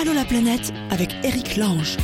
[0.00, 1.98] Allô la planète avec Eric Lange.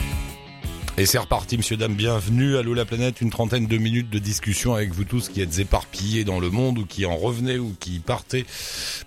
[0.99, 2.58] Et c'est reparti, monsieur, dame, bienvenue.
[2.58, 6.22] Allô la planète, une trentaine de minutes de discussion avec vous tous qui êtes éparpillés
[6.24, 8.45] dans le monde ou qui en revenez ou qui partez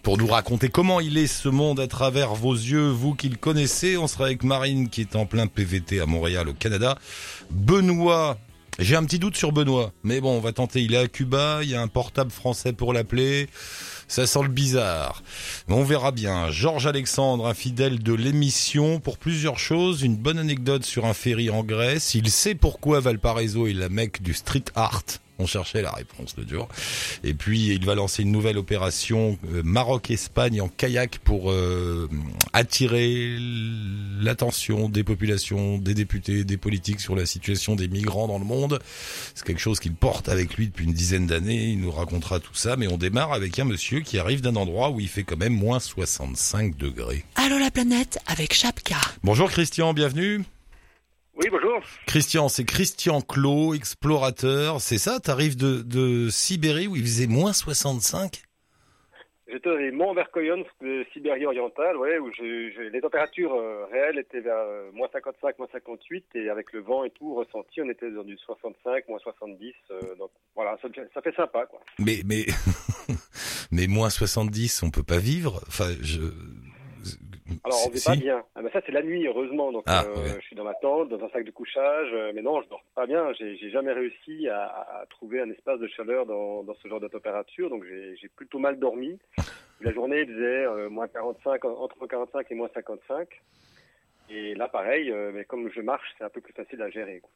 [0.01, 3.35] pour nous raconter comment il est ce monde à travers vos yeux, vous qui le
[3.35, 3.95] connaissez.
[3.95, 6.97] On sera avec Marine qui est en plein PVT à Montréal au Canada.
[7.51, 8.39] Benoît
[8.79, 10.81] j'ai un petit doute sur Benoît, mais bon, on va tenter.
[10.81, 13.49] Il est à Cuba, il y a un portable français pour l'appeler.
[14.09, 15.21] Ça sent le bizarre.
[15.67, 16.49] Mais on verra bien.
[16.49, 20.01] Georges Alexandre, un fidèle de l'émission, pour plusieurs choses.
[20.01, 22.15] Une bonne anecdote sur un ferry en Grèce.
[22.15, 25.03] Il sait pourquoi Valparaiso est la mecque du street art.
[25.39, 26.67] On cherchait la réponse de jour.
[27.23, 32.09] Et puis il va lancer une nouvelle opération euh, Maroc-Espagne en kayak pour euh,
[32.51, 33.37] attirer
[34.19, 38.79] l'attention des populations, des députés, des politiques sur la situation des migrants dans le monde.
[39.33, 41.69] C'est quelque chose qu'il porte avec lui depuis une dizaine d'années.
[41.69, 42.75] Il nous racontera tout ça.
[42.75, 45.53] Mais on démarre avec un monsieur qui arrive d'un endroit où il fait quand même
[45.53, 47.23] moins 65 degrés.
[47.35, 48.97] Allô la planète avec Chapka.
[49.23, 50.43] Bonjour Christian, bienvenue.
[51.39, 51.81] Oui, bonjour.
[52.05, 54.81] Christian, c'est Christian Clos, explorateur.
[54.81, 58.43] C'est ça, t'arrives de, de Sibérie où il faisait moins 65
[59.47, 64.57] J'étais les monts Verkoyon de Sibérie orientale, ouais, où les températures euh, réelles étaient vers
[64.57, 68.25] euh, moins 55, moins 58, et avec le vent et tout ressenti, on était dans
[68.25, 69.73] du 65, moins 70.
[69.91, 71.79] Euh, donc voilà, ça, ça, fait sympa, quoi.
[71.97, 72.45] Mais mais
[73.71, 75.61] mais moins 70, on peut pas vivre.
[75.67, 76.19] Enfin, je
[77.63, 78.43] alors on vit pas bien.
[78.55, 79.71] Ah, ça c'est la nuit heureusement.
[79.71, 82.41] Donc ah, euh, je suis dans ma tente, dans un sac de couchage, euh, mais
[82.41, 83.31] non je dors pas bien.
[83.33, 87.07] J'ai jamais réussi à, à, trouver un espace de chaleur dans, dans ce genre de
[87.07, 89.19] température, donc j'ai plutôt mal dormi.
[89.81, 93.27] La journée faisait euh, moins 45, entre 45 et moins 55.
[94.29, 97.19] Et là pareil, mais comme je marche, c'est un peu plus facile à gérer.
[97.21, 97.31] Quoi.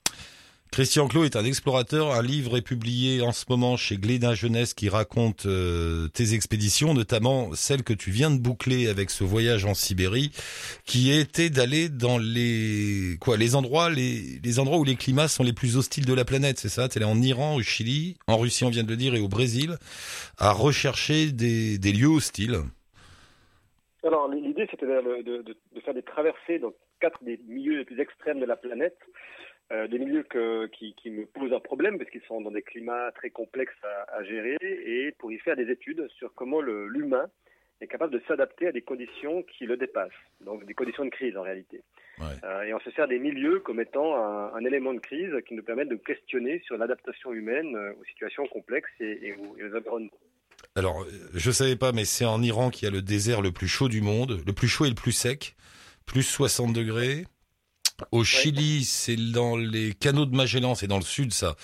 [0.74, 2.14] Christian Clot est un explorateur.
[2.14, 6.96] Un livre est publié en ce moment chez Glénat Jeunesse qui raconte euh, tes expéditions,
[6.96, 10.32] notamment celle que tu viens de boucler avec ce voyage en Sibérie,
[10.84, 15.44] qui était d'aller dans les quoi les endroits les, les endroits où les climats sont
[15.44, 16.90] les plus hostiles de la planète, c'est ça?
[16.90, 19.28] Tu es en Iran, au Chili, en Russie on vient de le dire et au
[19.28, 19.76] Brésil,
[20.40, 22.58] à rechercher des, des lieux hostiles.
[24.04, 28.00] Alors l'idée c'était de, de, de, faire des traversées dans quatre des milieux les plus
[28.00, 28.98] extrêmes de la planète
[29.74, 30.24] euh, des milieux
[30.72, 34.58] qui, me posent un problème parce qu'ils sont dans des climats très complexes à, gérer
[34.62, 37.28] et pour y faire des études sur comment l'humain
[37.82, 41.36] est capable de s'adapter à des conditions qui le dépassent, donc des conditions de crise
[41.38, 41.82] en réalité.
[42.22, 45.64] Euh, et on se sert des milieux comme étant un, élément de crise qui nous
[45.64, 50.12] permet de questionner sur l'adaptation humaine euh, aux situations complexes et, aux, et aux environnements.
[50.76, 53.68] Alors, je savais pas, mais c'est en Iran qu'il y a le désert le plus
[53.68, 55.56] chaud du monde, le plus chaud et le plus sec,
[56.06, 57.26] plus 60 degrés.
[58.12, 61.56] Au Chili, c'est dans les canaux de Magellan, c'est dans le sud ça,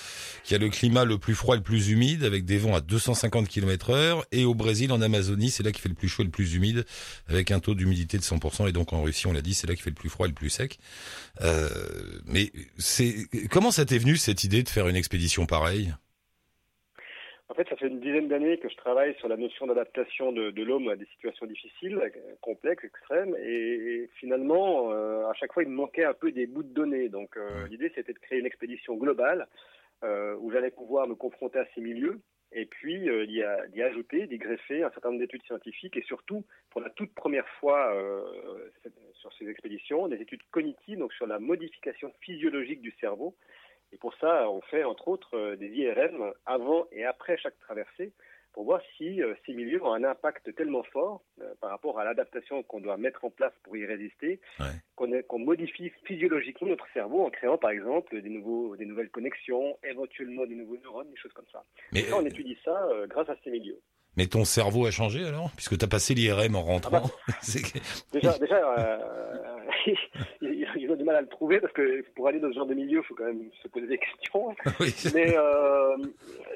[0.43, 2.75] qu'il y a le climat le plus froid et le plus humide, avec des vents
[2.75, 4.25] à 250 km heure.
[4.31, 6.53] Et au Brésil, en Amazonie, c'est là qu'il fait le plus chaud et le plus
[6.53, 6.85] humide,
[7.27, 8.69] avec un taux d'humidité de 100%.
[8.69, 10.29] Et donc en Russie, on l'a dit, c'est là qu'il fait le plus froid et
[10.29, 10.79] le plus sec.
[11.41, 11.69] Euh,
[12.25, 15.93] mais c'est comment ça t'est venu cette idée de faire une expédition pareille?
[17.49, 20.63] En fait, ça fait une dizaine d'années que je travaille sur la notion d'adaptation de,
[20.63, 21.99] l'homme à des situations difficiles,
[22.41, 26.61] complexes, extrêmes, et, finalement, euh, à chaque fois, il me manquait un peu des bouts
[26.61, 27.09] de données.
[27.09, 29.47] Donc, euh, l'idée, c'était de créer une expédition globale
[30.03, 32.19] euh, où j'allais pouvoir me confronter à ces milieux,
[32.51, 36.91] et puis d'y ajouter, d'y greffer un certain nombre d'études scientifiques, et surtout, pour la
[36.91, 37.95] toute première fois
[39.13, 43.35] sur ces expéditions, des études cognitives, donc sur la modification physiologique du cerveau,
[43.91, 48.13] et pour ça, on fait entre autres euh, des IRM avant et après chaque traversée
[48.53, 52.03] pour voir si euh, ces milieux ont un impact tellement fort euh, par rapport à
[52.03, 54.39] l'adaptation qu'on doit mettre en place pour y résister,
[54.95, 60.45] qu'on modifie physiologiquement notre cerveau en créant par exemple des, nouveaux, des nouvelles connexions, éventuellement
[60.45, 61.63] des nouveaux neurones, des choses comme ça.
[61.93, 63.79] Mais on étudie ça grâce à ces milieux.
[64.19, 65.49] Mais ton cerveau a changé alors?
[65.55, 67.03] Puisque tu as passé l'IRM en rentrant.
[67.05, 67.33] Ah bah,
[68.11, 68.99] déjà, déjà
[70.41, 72.73] ils ont du mal à le trouver parce que pour aller dans ce genre de
[72.73, 74.53] milieu, il faut quand même se poser des questions.
[75.15, 75.95] Mais euh,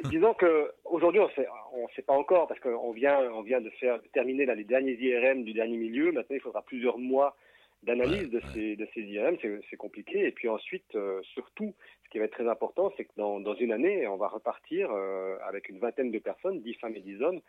[0.09, 3.69] disons que aujourd'hui, on sait, on sait pas encore parce qu'on vient, on vient de
[3.79, 6.11] faire terminer là, les derniers IRM du dernier milieu.
[6.11, 7.37] Maintenant, il faudra plusieurs mois
[7.83, 9.37] d'analyse de, Ces, de ces IRM,
[9.69, 10.25] c'est compliqué.
[10.25, 11.73] Et puis ensuite, euh, surtout,
[12.05, 14.89] ce qui va être très important, c'est que dans, dans, une année, on va repartir
[14.91, 17.41] euh, avec une vingtaine de personnes, 10 femmes et 10 hommes,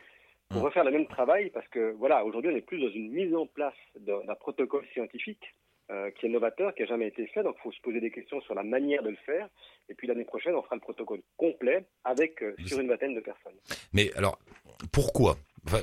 [0.48, 3.34] pour refaire le même travail parce que voilà, aujourd'hui, on est plus dans une mise
[3.34, 5.54] en place d'un protocole scientifique
[5.90, 7.42] euh, qui est novateur, qui n'a jamais été fait.
[7.42, 9.48] Donc, il faut se poser des questions sur la manière de le faire.
[9.88, 13.56] Et puis, l'année prochaine, on fera le protocole complet avec sur une vingtaine de personnes.
[13.92, 14.38] Mais alors,
[14.92, 15.36] pourquoi?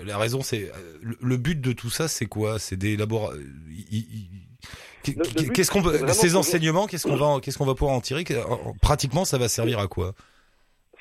[0.05, 2.59] La raison, c'est euh, le, but de tout ça, c'est quoi?
[2.59, 3.39] C'est laboratoires.
[5.03, 5.81] Qu'est-ce qu'on
[6.13, 8.23] ces enseignements, qu'est-ce qu'on va, qu'est-ce qu'on va pouvoir en tirer?
[8.81, 10.13] Pratiquement, ça va servir à quoi?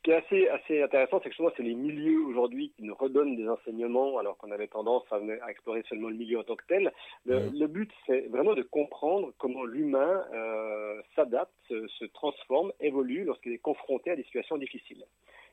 [0.00, 2.94] Ce qui est assez, assez intéressant, c'est que souvent, c'est les milieux aujourd'hui qui nous
[2.94, 6.56] redonnent des enseignements, alors qu'on avait tendance à, à, explorer seulement le milieu en tant
[6.56, 6.91] que tel.
[7.27, 13.25] Le, le but, c'est vraiment de comprendre comment l'humain euh, s'adapte, se, se, transforme, évolue
[13.25, 15.05] lorsqu'il est confronté à des situations difficiles,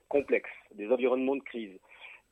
[0.07, 1.77] complexes, des environnements de crise.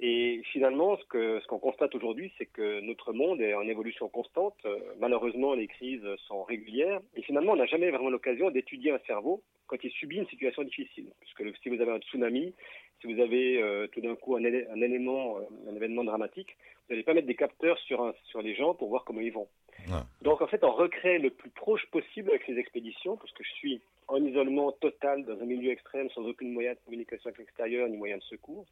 [0.01, 4.09] Et finalement, ce que ce qu'on constate aujourd'hui, c'est que notre monde est en évolution
[4.09, 4.55] constante.
[4.65, 6.99] Euh, malheureusement, les crises sont régulières.
[7.15, 10.63] Et finalement, on n'a jamais vraiment l'occasion d'étudier un cerveau quand il subit une situation
[10.63, 11.07] difficile.
[11.21, 12.53] Puisque si vous avez un tsunami,
[12.99, 16.57] si vous avez euh, tout d'un coup un, un élément, euh, un événement dramatique,
[16.87, 19.31] vous n'allez pas mettre des capteurs sur, un, sur les gens pour voir comment ils
[19.33, 19.47] vont.
[19.87, 20.03] Ouais.
[20.21, 23.51] Donc en fait, on recrée le plus proche possible avec ces expéditions, parce que je
[23.53, 27.87] suis en isolement total dans un milieu extrême, sans aucune moyen de communication avec l'extérieur
[27.87, 28.65] ni moyen de secours.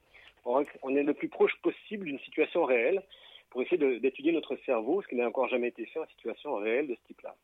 [0.45, 3.01] On est le plus proche possible d'une situation réelle
[3.49, 6.87] pour essayer d'étudier notre cerveau, ce qui n'a encore jamais été fait en situation réelle
[6.87, 7.35] de ce type-là.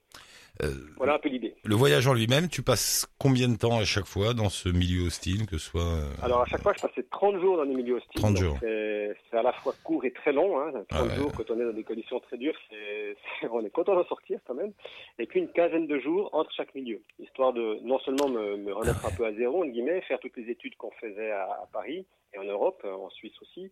[0.62, 1.56] Euh, voilà un peu l'idée.
[1.64, 5.08] Le voyage en lui-même, tu passes combien de temps à chaque fois dans ce milieu
[5.08, 6.10] hostile, que soit euh...
[6.22, 8.22] Alors à chaque fois, je passais 30 jours dans des milieux hostiles.
[8.22, 8.58] 30 jours.
[8.62, 10.60] C'est à la fois court et très long.
[10.60, 10.72] Hein.
[10.72, 11.16] 30 ah ouais.
[11.16, 13.16] jours, quand on est dans des conditions très dures, est,
[13.52, 14.74] on est content d'en sortir quand même.
[15.18, 18.74] Et puis une quinzaine de jours entre chaque milieu, histoire de non seulement me, me
[18.74, 22.06] remettre un peu à zéro, guillemets, faire toutes les études qu'on faisait à, à Paris
[22.34, 23.72] et en Europe, en Suisse aussi,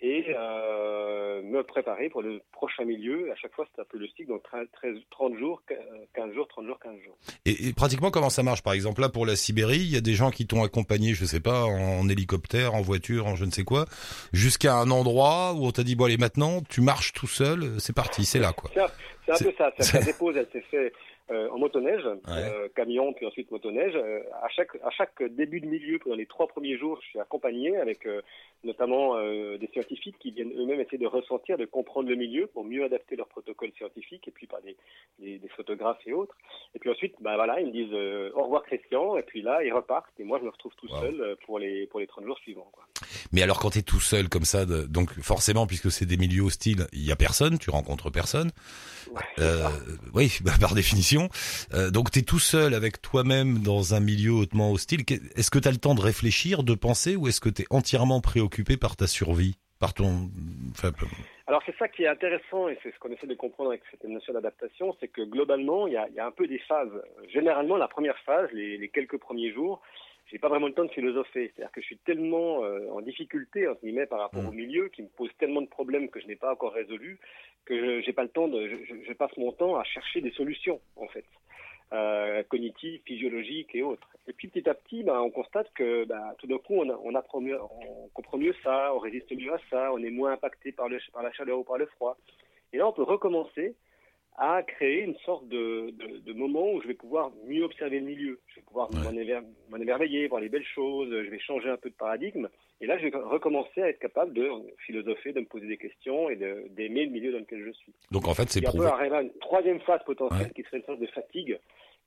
[0.00, 3.30] et euh, me préparer pour le prochain milieu.
[3.32, 4.66] À chaque fois, c'est un peu le cycle, donc 13,
[5.10, 5.62] 30 jours,
[6.14, 7.16] 15 jours, 30 jours, 15 jours.
[7.44, 8.62] Et, et, pratiquement, comment ça marche?
[8.62, 11.24] Par exemple, là, pour la Sibérie, il y a des gens qui t'ont accompagné, je
[11.24, 13.86] sais pas, en hélicoptère, en voiture, en je ne sais quoi,
[14.32, 17.94] jusqu'à un endroit où on t'a dit, bon, allez, maintenant, tu marches tout seul, c'est
[17.94, 18.70] parti, c'est là, quoi.
[18.74, 19.72] C'est un peu ça.
[19.78, 20.92] Ça, dépose, elle s'est fait
[21.30, 22.20] euh, en motoneige, ouais.
[22.28, 23.94] euh, camion, puis ensuite motoneige.
[23.96, 27.18] Euh, à chaque à chaque début de milieu, pendant les trois premiers jours, je suis
[27.18, 28.22] accompagné avec euh,
[28.62, 32.64] notamment euh, des scientifiques qui viennent eux-mêmes essayer de ressentir, de comprendre le milieu pour
[32.64, 34.76] mieux adapter leur protocole scientifique, et puis par des,
[35.18, 36.36] des, des photographes et autres.
[36.74, 39.64] Et puis ensuite, bah voilà, ils me disent euh, au revoir Christian, et puis là
[39.64, 41.00] ils repartent, et moi je me retrouve tout wow.
[41.00, 42.70] seul pour les pour les 30 jours suivants.
[42.72, 42.84] Quoi.
[43.32, 46.16] Mais alors quand tu es tout seul comme ça, de, donc forcément puisque c'est des
[46.16, 48.50] milieux hostiles, il y a personne, tu rencontres personne.
[49.38, 49.68] Euh,
[50.14, 51.28] oui, bah, par définition.
[51.74, 55.00] Euh, donc tu es tout seul avec toi-même dans un milieu hautement hostile.
[55.36, 57.66] Est-ce que tu as le temps de réfléchir, de penser, ou est-ce que tu es
[57.70, 60.30] entièrement préoccupé par ta survie, par ton...
[60.70, 60.92] Enfin,
[61.48, 64.02] alors c'est ça qui est intéressant et c'est ce qu'on essaie de comprendre avec cette
[64.02, 66.90] notion d'adaptation, c'est que globalement il y, a, il y, a, un peu des phases.
[67.32, 69.80] Généralement la première phase, les, les quelques premiers jours,
[70.26, 71.52] j'ai pas vraiment le temps de philosopher.
[71.54, 74.48] C'est-à-dire que je suis tellement euh, en difficulté, entre guillemets, par rapport mmh.
[74.48, 77.18] au milieu, qui me pose tellement de problèmes que je n'ai pas encore résolus,
[77.64, 80.32] que je n'ai pas le temps de, je, je, passe mon temps à chercher des
[80.32, 81.24] solutions, en fait.
[81.92, 84.08] Euh, cognitives, physiologiques et autres.
[84.26, 87.14] Et puis petit à petit, ben, on constate que ben, tout d'un coup, on, on,
[87.14, 90.72] apprend mieux, on comprend mieux ça, on résiste mieux à ça, on est moins impacté
[90.72, 92.16] par, le, par la chaleur ou par le froid.
[92.72, 93.76] Et là, on peut recommencer
[94.38, 98.06] à créer une sorte de, de, de, moment où je vais pouvoir mieux observer le
[98.06, 98.40] milieu.
[98.48, 99.42] Je vais pouvoir ouais.
[99.70, 102.48] m'en émerveiller, voir les belles choses, je vais changer un peu de paradigme.
[102.82, 104.50] Et là, je vais recommencer à être capable de
[104.84, 107.94] philosopher, de me poser des questions et d'aimer le milieu dans lequel je suis.
[108.10, 108.80] Donc en fait, c'est prouvé.
[108.80, 110.52] On peut arriver à une troisième phase potentielle ouais.
[110.54, 111.58] qui serait une sorte de fatigue,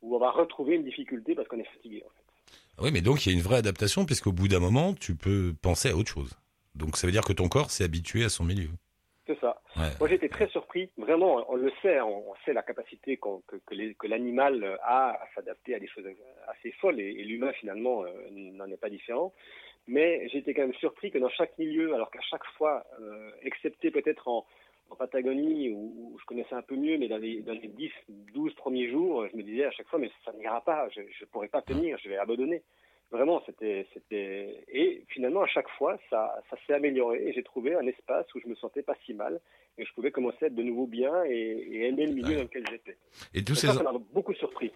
[0.03, 2.03] où on va retrouver une difficulté parce qu'on est fatigué.
[2.05, 2.83] En fait.
[2.83, 5.53] Oui, mais donc il y a une vraie adaptation, puisqu'au bout d'un moment, tu peux
[5.61, 6.37] penser à autre chose.
[6.75, 8.69] Donc ça veut dire que ton corps s'est habitué à son milieu.
[9.79, 9.91] Ouais.
[9.99, 10.89] Moi, j'étais très surpris.
[10.97, 13.29] Vraiment, on le sait, on sait la capacité qu
[13.65, 16.05] que, l'animal a à s'adapter à des choses
[16.47, 19.33] assez folles, et, l'humain, finalement, euh, n'en est pas différent.
[19.87, 23.89] Mais j'étais quand même surpris que dans chaque milieu, alors qu'à chaque fois, euh, excepté
[23.89, 24.45] peut-être en,
[24.97, 27.91] Patagonie, où, je connaissais un peu mieux, mais dans les, dans les 10,
[28.33, 31.25] 12 premiers jours, je me disais à chaque fois, mais ça n'ira pas, je ne
[31.31, 32.63] pourrai pas tenir, je vais abandonner.
[33.11, 37.75] Vraiment, c'était, c'était, et finalement, à chaque fois, ça, ça s'est amélioré et j'ai trouvé
[37.75, 39.39] un espace où je me sentais pas si mal
[39.79, 42.35] et je pouvais commencer à être de nouveau bien et, et aimer le milieu ouais.
[42.35, 42.97] dans lequel j'étais.
[43.33, 44.71] Et tous et ces, ça, ça m'a beaucoup surpris.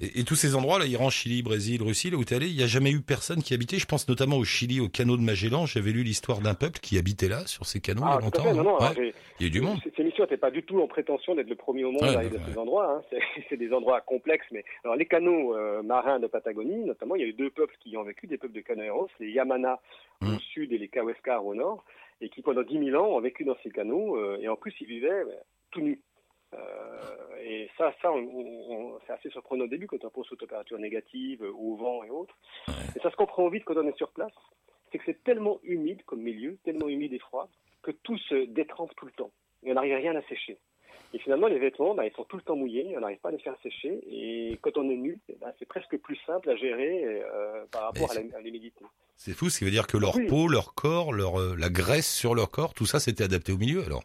[0.00, 2.48] Et, et, tous ces endroits, là, Iran, Chili, Brésil, Russie, là où tu es allé,
[2.48, 3.78] il n'y a jamais eu personne qui habitait.
[3.78, 5.66] Je pense notamment au Chili, au canot de Magellan.
[5.66, 8.20] J'avais lu l'histoire d'un peuple qui habitait là, sur ces canaux, ah, il y a
[8.24, 8.42] longtemps.
[8.42, 9.12] Fait, non, non, ouais.
[9.38, 9.78] Il y a eu du monde.
[9.84, 12.30] Cette émission n'était pas du tout en prétention d'être le premier au monde à aller
[12.30, 13.04] dans ces endroits.
[13.12, 13.18] Hein.
[13.48, 17.24] C'est des endroits complexes, mais alors les canaux euh, marins de Patagonie, notamment, il y
[17.24, 19.78] a eu deux peuples qui y ont vécu, des peuples de canoeros, les Yamana
[20.20, 20.34] mmh.
[20.34, 21.84] au sud et les Kaweskar au nord,
[22.20, 24.74] et qui pendant 10 000 ans ont vécu dans ces canaux, euh, et en plus
[24.80, 25.38] ils vivaient ben,
[25.70, 26.00] tout nus.
[26.54, 28.12] Euh, et ça, ça
[29.06, 32.36] c'est assez surprenant au début quand on pense aux températures négatives, au vent et autres.
[32.94, 34.32] Et ça se comprend vite quand on est sur place,
[34.90, 37.48] c'est que c'est tellement humide comme milieu, tellement humide et froid,
[37.82, 39.30] que tout se détrempe tout le temps.
[39.62, 40.58] Et on n'arrive rien à sécher.
[41.14, 43.32] Et finalement, les vêtements, bah, ils sont tout le temps mouillés, on n'arrive pas à
[43.32, 44.00] les faire sécher.
[44.10, 48.10] Et quand on est nu, bah, c'est presque plus simple à gérer euh, par rapport
[48.12, 48.84] à l'humidité.
[49.16, 50.26] C'est fou, ce qui veut dire que leur oui.
[50.26, 53.56] peau, leur corps, leur, euh, la graisse sur leur corps, tout ça, c'était adapté au
[53.56, 54.02] milieu alors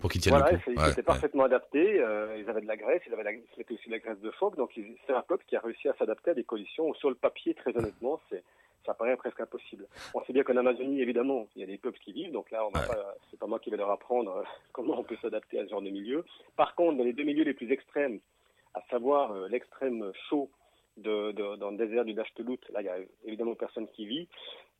[0.00, 0.70] pour qu'ils tiennent voilà, le coup.
[0.70, 2.00] Ils étaient ouais, parfaitement adaptés.
[2.00, 4.30] Euh, ils avaient de la graisse, ils, avaient la, ils aussi de la graisse de
[4.32, 4.56] phoque.
[4.56, 7.14] Donc c'est un peuple qui a réussi à s'adapter à des conditions où sur le
[7.14, 8.42] papier, très honnêtement, c'est
[8.86, 9.86] ça paraît presque impossible.
[10.12, 12.66] On sait bien qu'en Amazonie, évidemment, il y a des peuples qui vivent, donc là,
[12.66, 12.86] on Ouais.
[12.86, 15.70] pas, c'est pas moi qui vais leur apprendre euh, comment on peut s'adapter à ce
[15.70, 16.24] genre de milieu.
[16.56, 18.20] Par contre, dans les deux milieux les plus extrêmes,
[18.74, 20.50] à savoir euh, l'extrême chaud
[20.96, 24.28] de, de- dans le désert du Dashtelut, là, il y a évidemment personne qui vit.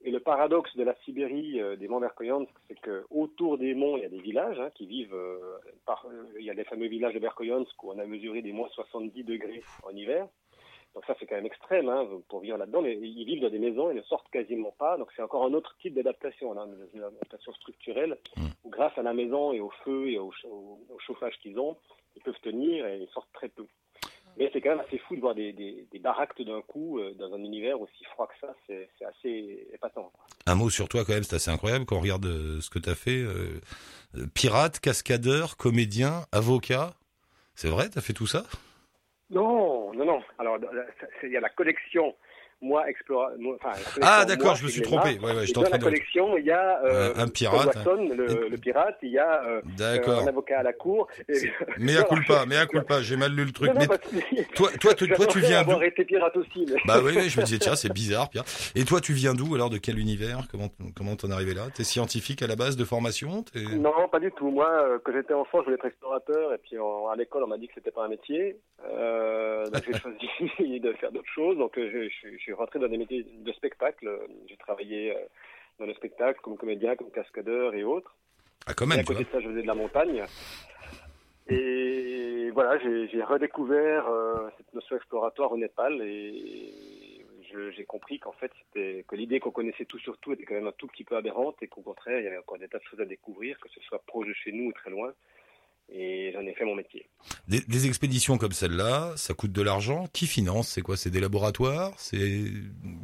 [0.06, 3.96] Et le paradoxe de la Sibérie, euh, des monts Verkhoyansk, c'est que autour des monts,
[3.96, 5.14] il y a des villages hein, qui vivent.
[5.14, 5.38] euh,
[5.86, 6.06] par,
[6.38, 9.24] il y a les fameux villages de Verkhoyansk où on a mesuré des moins 70
[9.24, 10.28] degrés en hiver.
[11.06, 12.80] Donc ça, c'est quand même extrême hein, pour vivre là-dedans.
[12.82, 14.96] Mais ils vivent dans des maisons, ils ne sortent quasiment pas.
[14.96, 16.54] Donc c'est encore un autre type d'adaptation,
[16.94, 18.46] une adaptation structurelle, Mm.
[18.64, 21.58] où grâce à la maison et au feu et au, ch- au- au chauffage qu'ils
[21.58, 21.76] ont,
[22.16, 23.66] ils peuvent tenir et ils sortent très peu.
[24.36, 27.12] Mais c'est quand même assez fou de voir des, des, des baraques d'un coup euh,
[27.14, 28.54] dans un univers aussi froid que ça.
[28.66, 30.10] C'est c'est assez épatant.
[30.46, 32.78] Un mot sur toi quand même, c'est assez incroyable quand on regarde euh, ce que
[32.78, 33.18] tu as fait.
[33.22, 33.60] euh,
[34.34, 36.94] pirate, cascadeur, comédien, avocat.
[37.54, 38.44] C'est vrai, t'as fait tout ça?
[39.30, 40.22] Non, non, non.
[40.38, 40.58] Alors,
[41.20, 42.14] c'est- il y a la collection.
[42.64, 43.30] Moi, explora...
[43.62, 45.18] enfin, Ah d'accord, je me suis trompé.
[45.22, 48.56] Ouais, ouais, dans la collection, il y a euh, Un- pirate, Paul Watson, le, le
[48.56, 50.20] pirate, il y a euh, D'accord.
[50.22, 51.06] un avocat à la cour.
[51.28, 53.68] Et- Mais à culpa, mais à culpa, j'ai mal lu le truc.
[53.74, 56.64] Non, non, Mais que- toi, toi, tu- toi, tu viens d'où été pirate aussi.
[56.68, 56.80] Mais...
[56.86, 58.44] Bah oui, oui, je me disais tiens, c'est bizarre, Pierre.
[58.74, 60.46] Et toi, tu viens d'où alors De quel univers?
[60.50, 61.64] Comment comment t'en es arrivé là?
[61.74, 63.44] T'es scientifique à la base de formation?
[63.76, 64.50] Non, pas du tout.
[64.50, 67.46] Moi, euh, quand j'étais enfant, je voulais être explorateur, et puis en- à l'école, on
[67.48, 68.56] m'a dit que c'était pas un métier.
[68.98, 71.58] Euh, donc j'ai choisi de faire d'autres choses.
[71.58, 74.08] Donc euh, je, je suis rentré dans des métiers de spectacle.
[74.46, 75.20] J'ai travaillé euh,
[75.78, 78.14] dans le spectacle comme comédien, comme cascadeur et autres.
[78.66, 80.24] Ah quand Et à même, côté de ça, je faisais de la montagne.
[81.48, 87.24] Et voilà, j'ai redécouvert euh, cette notion exploratoire au Népal et
[87.76, 90.66] j'ai compris qu'en fait, c'était que l'idée qu'on connaissait tout sur tout était quand même
[90.66, 92.84] un tout petit peu aberrante et qu'au contraire, il y avait encore des tas de
[92.84, 95.12] choses à découvrir, que ce soit proche de chez nous ou très loin.
[95.90, 97.06] Et j'en ai fait mon métier.
[97.46, 100.06] Des, des expéditions comme celle-là, ça coûte de l'argent.
[100.12, 102.40] Qui finance C'est quoi C'est des laboratoires C'est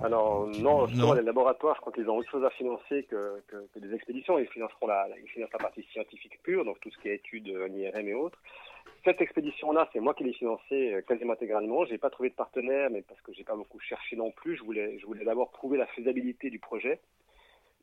[0.02, 3.78] Alors non, les laboratoires, je crois qu'ils ont autre chose à financer que, que, que
[3.78, 4.38] des expéditions.
[4.38, 7.16] Ils financeront la, la- ils financent la partie scientifique pure, donc tout ce qui est
[7.16, 8.38] études en IRM et autres.
[9.04, 11.84] Cette expédition-là, c'est moi qui l'ai financée euh, quasiment intégralement.
[11.84, 14.56] J'ai pas trouvé de partenaire, mais parce que j'ai pas beaucoup cherché non plus.
[14.56, 17.00] Je voulais, je voulais d'abord prouver la faisabilité du projet.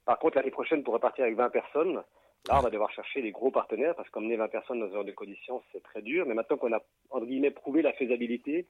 [0.06, 2.02] Par contre, l'année prochaine, pour repartir avec 20 personnes,
[2.48, 5.06] là, on va devoir chercher des gros partenaires parce qu'emmener 20 personnes dans ce genre
[5.06, 6.26] de conditions, c'est très dur.
[6.28, 8.66] Mais maintenant qu'on a, entre guillemets, prouvé la faisabilité,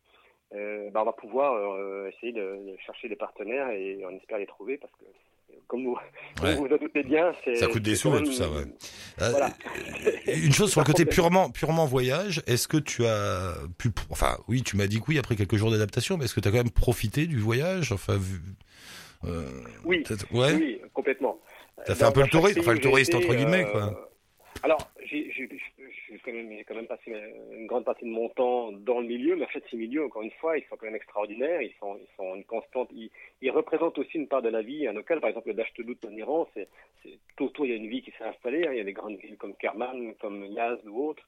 [0.56, 4.38] euh, bah, on va pouvoir euh, essayer de, de chercher des partenaires et on espère
[4.38, 5.98] les trouver parce que, euh, comme vous,
[6.44, 6.56] Ouais.
[6.56, 7.56] vous vous en doutez bien, c'est.
[7.56, 8.64] Ça coûte des sous, quand tout ça, ouais.
[9.22, 9.50] Euh, Voilà.
[10.28, 14.64] Une chose sur le côté purement purement voyage, est-ce que tu as pu enfin oui,
[14.64, 16.58] tu m'as dit que oui après quelques jours d'adaptation, mais est-ce que tu as quand
[16.58, 18.40] même profité du voyage Enfin vu
[19.26, 19.50] euh,
[19.84, 20.54] Oui, ouais.
[20.54, 21.40] oui, complètement.
[21.80, 24.10] Euh, fait un peu le touriste, enfin, le touriste, été, entre guillemets, euh, quoi.
[24.64, 25.30] Alors, j'ai
[26.26, 27.14] quand, même- j'ai quand même passé
[27.52, 30.24] une grande partie de mon temps dans le milieu, mais en fait, ces milieux, encore
[30.24, 33.52] une fois, ils sont quand même extraordinaires, ils sont, ils sont une constante, ils, ils
[33.52, 35.20] représentent aussi une part de la vie locale.
[35.22, 36.68] Par exemple, le Dashtelut en Iran, c'est
[37.04, 38.72] c'est- tout autour, il y a une vie qui s'est installée, hein.
[38.72, 41.24] il y a des grandes villes comme Kerman, comme Yazd ou autres,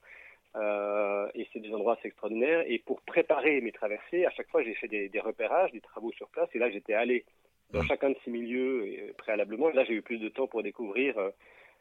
[0.56, 2.64] euh, et c'est des endroits assez extraordinaires.
[2.66, 6.10] Et pour préparer mes traversées, à chaque fois, j'ai fait des, des repérages, des travaux
[6.12, 7.24] sur place, et là, j'étais allé
[7.72, 7.86] dans Mhm.
[7.88, 9.70] chacun de ces milieux euh, préalablement.
[9.70, 11.30] Et là, j'ai eu plus de temps pour découvrir euh,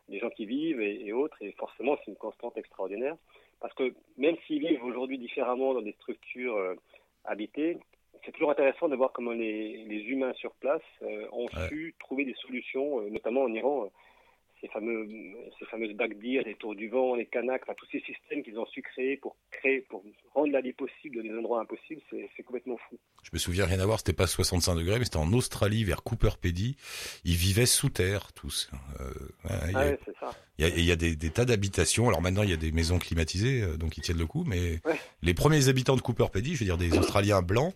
[0.07, 1.37] les gens qui vivent et, et autres.
[1.41, 3.15] Et forcément, c'est une constante extraordinaire.
[3.59, 6.75] Parce que même s'ils vivent aujourd'hui différemment dans des structures euh,
[7.25, 7.77] habitées,
[8.25, 11.67] c'est toujours intéressant de voir comment les, les humains sur place euh, ont Ouais.
[11.69, 13.89] su trouver des solutions, notamment en Iran.
[14.61, 15.07] Ces, fameux,
[15.57, 18.65] ces fameuses bagdir, les tours du vent, les canaques, enfin, tous ces systèmes qu'ils ont
[18.67, 22.77] su créer pour créer, pour rendre la vie possible dans des endroits impossibles, c'est complètement
[22.89, 22.97] fou.
[23.23, 26.03] Je me souviens rien à voir, c'était pas 65 degrés, mais c'était en Australie vers
[26.03, 26.75] Cooper Pedy.
[27.25, 28.69] Ils vivaient sous terre tous.
[28.99, 29.05] Euh,
[29.45, 30.31] ouais, Ah ouais, c'est ça.
[30.59, 32.09] Il y a, il y a des, des tas d'habitations.
[32.09, 34.43] Alors maintenant, il y a des maisons climatisées, euh, donc ils tiennent le coup.
[34.45, 34.99] Mais Ouais.
[35.23, 37.73] les premiers habitants de Cooper Pedy, je veux dire des Australiens blancs,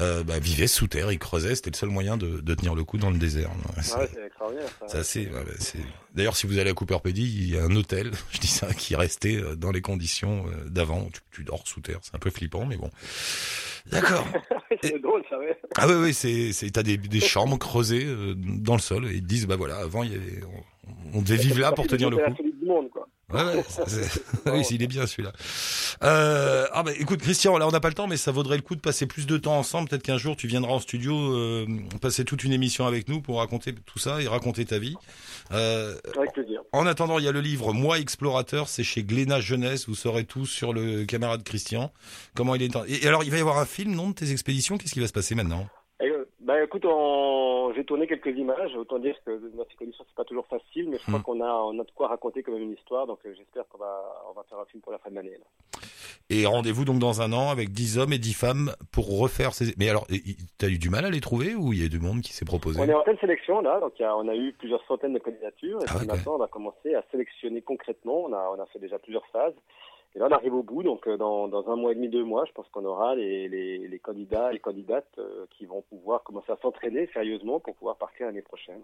[0.00, 1.54] euh, bah, vivaient sous terre, ils creusaient.
[1.54, 3.50] C'était le seul moyen de, de tenir le coup dans le désert.
[3.80, 4.68] C'est- ouais, extraordinaire.
[4.88, 5.04] Ça.
[5.04, 5.78] c'est ouais, c'est-
[6.16, 8.74] D'ailleurs, si vous allez à Cooper Pedy, il y a un hôtel, je dis ça,
[8.74, 11.08] qui restait euh, dans les conditions euh, d'avant.
[11.12, 12.90] Tu, tu dors sous terre, c'est un peu flippant, mais bon.
[13.92, 14.26] D'accord.
[14.82, 15.56] c'est drôle, ça, ouais.
[15.76, 18.04] Ah oui, oui, c'est, t'as des, des chambres creusées
[18.34, 20.40] dans le sol et ils disent, bah voilà, avant, il y avait,
[21.14, 22.42] on, devait vivre là pour tenir le coup.
[22.42, 23.08] du monde, quoi.
[23.32, 23.64] Ouais, ouais,
[24.52, 25.32] oui, il est bien celui-là.
[26.04, 28.62] Euh, ah bah écoute Christian, là on n'a pas le temps, mais ça vaudrait le
[28.62, 29.88] coup de passer plus de temps ensemble.
[29.88, 31.66] Peut-être qu'un jour tu viendras en studio, euh,
[32.00, 34.94] passer toute une émission avec nous pour raconter tout ça et raconter ta vie.
[35.50, 36.62] Euh, Avec plaisir.
[36.70, 39.88] en attendant, il y a le livre Moi explorateur, c'est chez Glénat Jeunesse.
[39.88, 41.92] Vous saurez tout sur le camarade Christian,
[42.36, 42.76] comment il est.
[42.86, 44.78] Et, et alors il va y avoir un film, non, de tes expéditions?
[44.78, 45.66] Qu'est-ce qui va se passer maintenant?
[46.02, 47.72] Euh, Bah écoute, on...
[47.74, 48.74] j'ai tourné quelques images.
[48.76, 51.22] Autant dire que dans ces conditions, c'est pas toujours facile, mais je crois Hmm.
[51.22, 53.06] qu'on a, on a de quoi raconter quand même une histoire.
[53.08, 54.00] Donc euh, j'espère qu'on va,
[54.30, 55.36] on va faire un film pour la fin de l'année.
[56.30, 59.74] Et rendez-vous donc dans un an avec 10 hommes et 10 femmes pour refaire ces...
[59.78, 60.06] Mais alors,
[60.58, 62.44] t'as eu du mal à les trouver ou il y a du monde qui s'est
[62.44, 62.80] proposé?
[62.80, 65.14] On est en pleine sélection là, donc il y a- on a eu plusieurs centaines
[65.14, 65.80] de candidatures.
[65.82, 68.24] Et Ah ouais, maintenant, on va commencer à sélectionner concrètement.
[68.24, 69.54] On a, on a fait déjà plusieurs phases.
[70.16, 70.82] Et là, on arrive au bout.
[70.82, 73.48] Donc euh, dans, dans un mois et demi, deux mois, je pense qu'on aura les,
[73.48, 77.96] les, les candidats et candidates euh, qui vont pouvoir commencer à s'entraîner sérieusement pour pouvoir
[77.96, 78.80] partir l'année prochaine.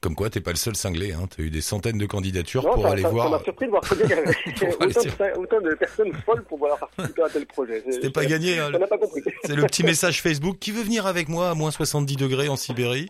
[0.00, 1.28] Comme quoi, t'es pas le seul cinglé, hein.
[1.30, 3.30] T'as eu des centaines de candidatures Non, pour ça, aller ça- ça voir.
[3.30, 6.12] m'a surpris de voir combien il y avait Pour aller autant, de, autant de personnes
[6.12, 7.84] folles pour vouloir participer à tel projet.
[7.88, 8.72] C'était pas gagné, hein.
[8.74, 9.20] On n'a pas compris.
[9.44, 12.56] C'est le petit message Facebook qui veut venir avec moi à moins 70 degrés en
[12.56, 13.08] Sibérie?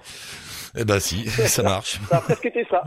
[0.77, 2.01] Eh ben si, ça marche.
[2.09, 2.83] Ça a presque été ça.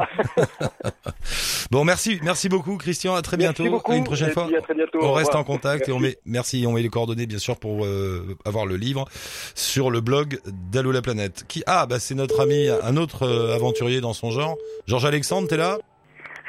[1.71, 3.15] Bon, merci, merci beaucoup, Christian.
[3.15, 3.75] À très Merci bientôt.
[3.77, 3.91] beaucoup.
[3.91, 4.47] À une prochaine fois.
[4.55, 4.99] à très bientôt.
[5.01, 5.41] On reste revoir.
[5.41, 8.65] en contact et on met, merci, on met les coordonnées bien sûr pour euh, avoir
[8.65, 9.05] le livre
[9.55, 10.39] sur le blog
[10.71, 11.43] d'Allo la planète.
[11.47, 14.57] Qui, ah, bah c'est notre ami, un autre euh, aventurier dans son genre.
[14.87, 15.77] Georges Alexandre, t'es là?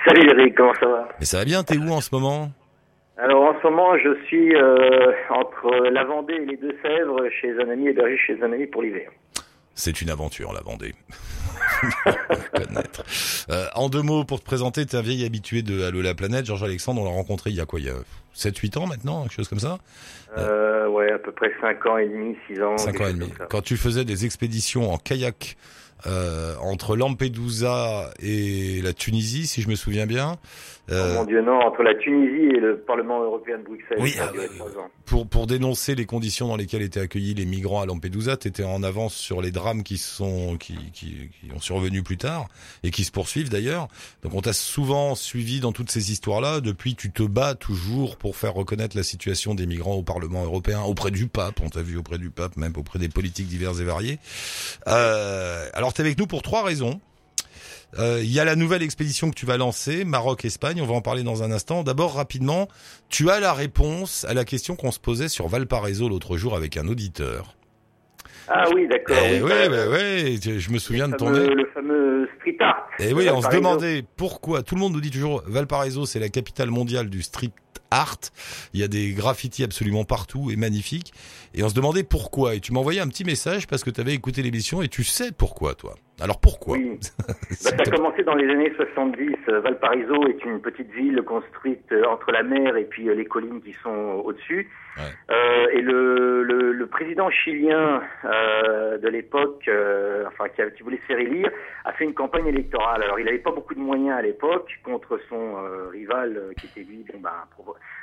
[0.06, 1.08] Salut Eric, comment ça va?
[1.18, 2.50] Mais ça va bien, t'es où en ce moment?
[3.18, 7.70] Alors en ce moment, je suis euh, entre la Vendée et les Deux-Sèvres chez un
[7.70, 9.10] ami hébergé chez un ami pour l'hiver.
[9.78, 10.94] C'est une aventure, la Vendée.
[12.54, 13.04] Connaître.
[13.50, 16.46] Euh, en deux mots, pour te présenter, t'es un vieil habitué de Allo la planète.
[16.46, 17.78] Georges Alexandre, on l'a rencontré il y a quoi?
[17.78, 17.96] Il y a
[18.34, 19.78] 7-8 ans maintenant, quelque chose comme ça?
[20.38, 22.78] Euh, ouais, à peu près 5 ans et demi, 6 ans.
[22.78, 23.32] 5 quelque ans et demi.
[23.50, 25.58] Quand tu faisais des expéditions en kayak
[26.06, 30.38] euh, entre Lampedusa et la Tunisie, si je me souviens bien,
[30.88, 34.14] Oh euh, mon Dieu, non, entre la Tunisie et le Parlement européen de Bruxelles, Oui,
[34.20, 34.88] ah duré oui, 3 ans.
[35.04, 38.62] pour, pour dénoncer les conditions dans lesquelles étaient accueillis les migrants à Lampedusa, tu étais
[38.62, 42.46] en avance sur les drames qui sont qui, qui, qui ont survenu plus tard
[42.84, 43.88] et qui se poursuivent d'ailleurs.
[44.22, 46.60] Donc on t'a souvent suivi dans toutes ces histoires-là.
[46.60, 50.82] Depuis, tu te bats toujours pour faire reconnaître la situation des migrants au Parlement européen,
[50.82, 51.60] auprès du pape.
[51.64, 54.20] On t'a vu auprès du pape, même auprès des politiques diverses et variées.
[54.86, 57.00] Euh, alors tu es avec nous pour trois raisons.
[57.98, 61.00] Euh, Il y a la nouvelle expédition que tu vas lancer, Maroc-Espagne, on va en
[61.00, 61.82] parler dans un instant.
[61.82, 62.68] D'abord, rapidement,
[63.08, 66.76] tu as la réponse à la question qu'on se posait sur Valparaiso l'autre jour avec
[66.76, 67.56] un auditeur.
[68.48, 69.16] Ah oui, d'accord.
[69.24, 72.56] Eh oui, ouais, bah, ouais, ouais, je me souviens de ton fameux, le fameux street
[72.60, 72.86] art.
[73.00, 74.62] Et oui, on se demandait pourquoi.
[74.62, 77.50] Tout le monde nous dit toujours Valparaiso, c'est la capitale mondiale du street
[77.90, 78.16] art.
[78.74, 81.12] Il y a des graffitis absolument partout et magnifiques.
[81.54, 82.54] Et on se demandait pourquoi.
[82.54, 85.04] Et tu m'as envoyé un petit message parce que tu avais écouté l'émission et tu
[85.04, 85.94] sais pourquoi, toi.
[86.20, 86.98] Alors pourquoi Oui.
[87.28, 89.34] Bah, ça a commencé dans les années 70.
[89.48, 93.24] Euh, Valparaiso est une petite ville construite euh, entre la mer et puis euh, les
[93.26, 94.70] collines qui sont au-dessus.
[94.96, 95.02] Ouais.
[95.34, 100.82] Euh, et le, le, le président chilien euh, de l'époque, euh, enfin qui, a- qui
[100.82, 101.50] voulait se faire élire,
[101.84, 103.02] a fait une campagne électorale.
[103.02, 105.56] Alors il n'avait pas beaucoup de moyens à l'époque contre son
[105.92, 107.46] rival qui était lui, bon, bah,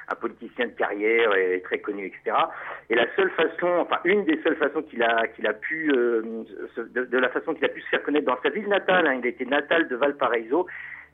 [0.10, 2.36] un, politicien de carrière et très connu, etc.
[2.90, 6.44] Et la seule façon, enfin une des seules façons qu'il a qu'il a pu euh,
[6.76, 9.08] se- de, de la façon qu'il a pu se faire connaître dans sa ville natale,
[9.08, 10.68] hein, il était natal de Valparaiso,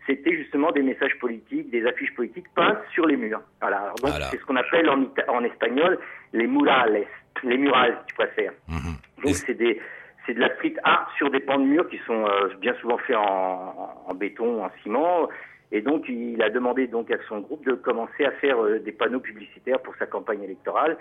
[0.08, 3.42] c'était justement des messages politiques, des affiches politiques peintes sur les murs.
[3.62, 3.78] Voilà.
[3.78, 4.26] Alors donc Voilà.
[4.32, 6.00] c'est ce qu'on appelle en, espagnol
[6.34, 7.04] les murales,
[7.44, 8.54] les murales si tu préfères.
[8.68, 8.96] Mhm.
[9.24, 9.80] Donc c'est des
[10.26, 12.98] c'est de la street art sur des pans de murs qui sont euh, bien souvent
[13.00, 15.28] faits en, en béton, en ciment.
[15.72, 18.92] Et donc il a demandé donc à son groupe de commencer à faire euh, des
[18.92, 20.98] panneaux publicitaires pour sa campagne électorale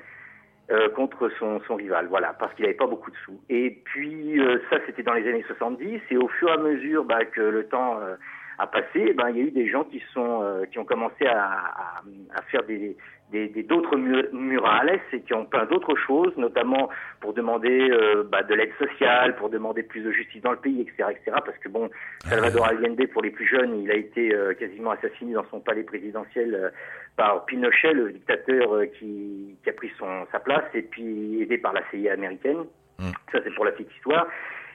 [0.70, 3.40] euh, contre son, son rival, voilà, parce qu'il n'avait pas beaucoup de sous.
[3.48, 7.04] Et puis euh, ça c'était dans les années 70 et au fur et à mesure
[7.04, 8.16] bah, que le temps euh,
[8.59, 11.24] a passé, ben il y a eu des gens qui sont euh, qui ont commencé
[11.26, 12.02] à, à,
[12.35, 12.96] à faire des
[13.31, 16.88] des d'autres mu- murales et qui ont peint d'autres choses, notamment
[17.21, 20.81] pour demander euh, bah, de l'aide sociale, pour demander plus de justice dans le pays,
[20.81, 21.37] etc., etc.
[21.45, 21.91] Parce que bon,
[22.25, 25.83] Salvador Allende, pour les plus jeunes, il a été euh, quasiment assassiné dans son palais
[25.83, 26.71] présidentiel euh,
[27.17, 31.59] par Pinochet, le dictateur euh, qui, qui a pris son, sa place, et puis aidé
[31.59, 32.64] par la CIA américaine.
[32.99, 33.11] Mm.
[33.33, 34.27] Ça, c'est pour la petite histoire.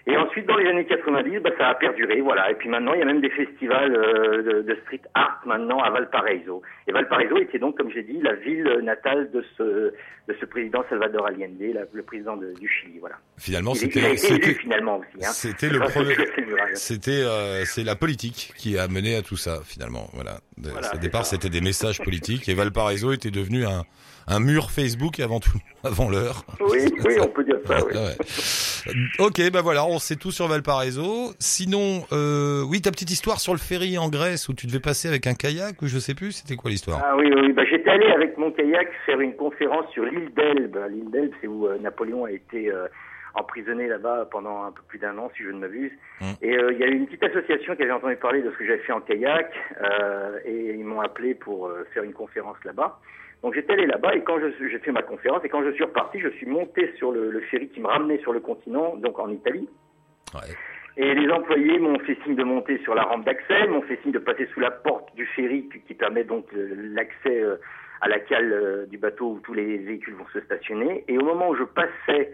[0.05, 2.51] Et ensuite, dans les années 90, bah, ça a perduré, voilà.
[2.51, 5.79] Et puis maintenant, il y a même des festivals euh, de, de street art maintenant
[5.79, 6.61] à Valparaiso.
[6.87, 9.63] Et Valparaiso était donc, comme j'ai dit, la ville natale de ce,
[10.27, 13.15] de ce président Salvador Allende, la- le président de- du Chili, voilà.
[13.37, 14.01] Finalement, c'était
[14.55, 15.25] finalement aussi.
[15.25, 15.31] Hein.
[15.31, 16.15] c'était le premier.
[16.73, 20.09] C'était euh, c'est la politique qui a mené à tout ça finalement.
[20.13, 20.39] Voilà.
[20.57, 23.83] Voilà, au départ, c'était des messages politiques et Valparaiso était devenu un
[24.27, 26.45] un mur Facebook avant tout avant l'heure.
[26.61, 27.93] Oui, oui, on peut dire ça, oui.
[27.93, 28.93] Ouais.
[29.19, 31.33] Ok, bah voilà, on sait tout sur Valparaiso.
[31.39, 35.07] Sinon, euh, oui, ta petite histoire sur le ferry en Grèce où tu devais passer
[35.07, 37.01] avec un kayak ou je sais plus, c'était quoi l'histoire?
[37.03, 37.53] Ah oui, oui, oui.
[37.53, 40.77] Bah, j'étais allé avec mon kayak faire une conférence sur l'île d'Elbe.
[40.89, 42.87] L'île d'Elbe, c'est où euh, Napoléon a été euh,
[43.35, 45.91] emprisonné là-bas pendant un peu plus d'un an, si je ne m'abuse.
[46.21, 46.31] Mm.
[46.41, 48.57] Et euh, il y a eu une petite association qui avait entendu parler de ce
[48.57, 52.57] que j'avais fait en kayak, euh, et ils m'ont appelé pour euh, faire une conférence
[52.63, 52.99] là-bas.
[53.41, 56.19] Donc j'étais allé là-bas et quand j'ai fait ma conférence et quand je suis reparti,
[56.19, 59.29] je suis monté sur le, le ferry qui me ramenait sur le continent, donc en
[59.29, 59.67] Italie.
[60.33, 60.55] Ouais.
[60.95, 64.13] Et les employés m'ont fait signe de monter sur la rampe d'accès, m'ont fait signe
[64.13, 67.43] de passer sous la porte du ferry qui, qui permet donc l'accès
[67.99, 71.03] à la cale du bateau où tous les véhicules vont se stationner.
[71.09, 72.31] Et au moment où je passais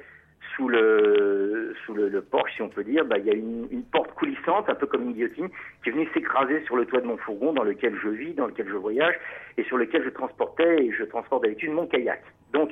[0.56, 3.68] sous le sous le, le porche, si on peut dire, bah, il y a une,
[3.72, 5.50] une porte coulissante, un peu comme une guillotine,
[5.84, 8.48] qui est venue s'écraser sur le toit de mon fourgon dans lequel je vis, dans
[8.48, 9.16] lequel je voyage,
[9.58, 12.24] et sur lequel je transportais et je transporte d'habitude mon kayak.
[12.54, 12.72] Donc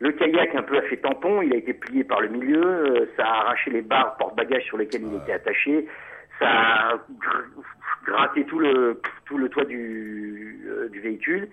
[0.00, 3.06] le kayak un peu a fait tampon, il a été plié par le milieu, euh,
[3.16, 5.86] ça a arraché les barres porte-bagages sur lesquelles il était attaché,
[6.38, 7.64] ça a gr-
[8.06, 11.48] gratté tout le tout le toit du, euh, du véhicule.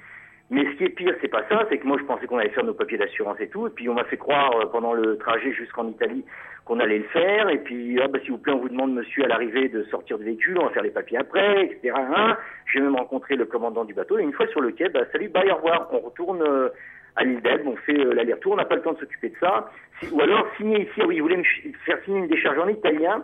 [0.52, 2.50] Mais ce qui est pire, c'est pas ça, c'est que moi je pensais qu'on allait
[2.50, 5.18] faire nos papiers d'assurance et tout, et puis on m'a fait croire euh, pendant le
[5.18, 6.26] trajet jusqu'en Italie
[6.66, 9.24] qu'on allait le faire, et puis ah bah s'il vous plaît, on vous demande monsieur
[9.24, 11.96] à l'arrivée de sortir du véhicule, on va faire les papiers après, etc.
[11.98, 12.38] hein.
[12.72, 15.30] J'ai même rencontré le commandant du bateau, et une fois sur le quai, bah salut,
[15.30, 16.68] bye, au revoir, on retourne euh,
[17.16, 19.36] à l'île d'Elbe, on fait euh, l'aller-retour, on n'a pas le temps de s'occuper de
[19.40, 19.72] ça.
[20.00, 21.44] Si- ou alors signer ici, ah oui, il voulait me
[21.86, 23.24] faire signer une décharge en italien,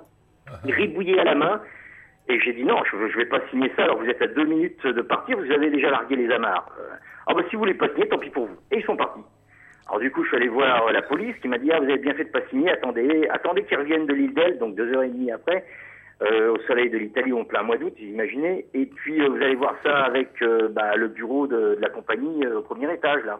[0.64, 1.62] ribouillé à la main,
[2.30, 3.84] et j'ai dit non, je ne vais pas signer ça.
[3.84, 6.70] Alors vous êtes à deux minutes de partir, vous avez déjà largué les amarres.
[6.80, 6.96] Euh,
[7.28, 8.58] ah bah si vous voulez pas signer, tant pis pour vous.
[8.72, 9.22] Et ils sont partis.
[9.88, 11.86] Alors du coup, je suis allé voir euh, la police qui m'a dit ah vous
[11.86, 12.72] avez bien fait de pas signer.
[12.72, 15.66] Attendez, attendez qu'ils reviennent de l'île d'Elbe, donc deux heures et demie après,
[16.22, 18.66] euh, au soleil de l'Italie en plein mois d'août, vous imaginez.
[18.74, 21.90] Et puis euh, vous allez voir ça avec euh, bah, le bureau de, de la
[21.90, 23.40] compagnie euh, au premier étage là.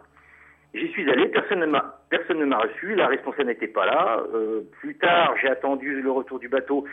[0.74, 4.22] J'y suis allé, personne ne m'a personne ne m'a reçu, la responsable n'était pas là.
[4.80, 6.84] Plus tard, j'ai attendu le retour du bateau.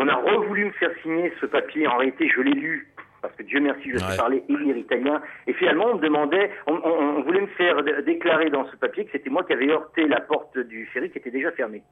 [0.00, 1.86] On a revoulu me faire signer ce papier.
[1.88, 2.88] En réalité, je l'ai lu
[3.20, 4.16] parce que Dieu merci, je sais Ouais.
[4.16, 5.20] parler et lire italien.
[5.48, 8.76] Et finalement, on me demandait, on, on- on voulait me faire dé- déclarer dans ce
[8.76, 11.82] papier que c'était moi qui avais heurté la porte du ferry qui était déjà fermée.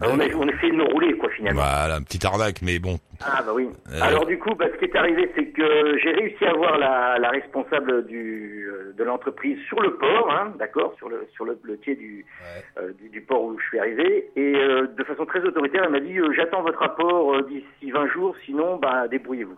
[0.00, 1.60] Alors, on, a, on a essayé de me rouler, quoi, finalement.
[1.60, 2.98] Voilà, une petite arnaque, mais bon.
[3.24, 3.68] Ah bah oui.
[3.92, 3.98] Euh.
[4.02, 7.18] Alors du coup, bah, ce qui est arrivé, c'est que j'ai réussi à voir la,
[7.18, 11.56] la responsable du, euh, de l'entreprise sur le port, hein, d'accord, sur le sur le,
[11.62, 12.26] le quai du,
[12.78, 15.90] euh, du du port où je suis arrivé, et euh, de façon très autoritaire, elle
[15.92, 19.56] m'a dit euh, j'attends votre rapport euh, d'ici 20 jours, sinon bah débrouillez-vous.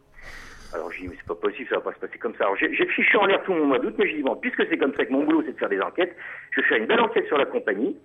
[0.74, 2.44] Alors j'ai dit mais c'est pas possible, ça va pas se passer comme ça.
[2.44, 4.66] Alors j'ai j'ai fiché en l'air tout mon mois d'août, mais j'ai dit bon puisque
[4.68, 6.14] c'est comme ça que mon boulot c'est de faire des enquêtes,
[6.50, 7.96] je faire une belle enquête sur la compagnie.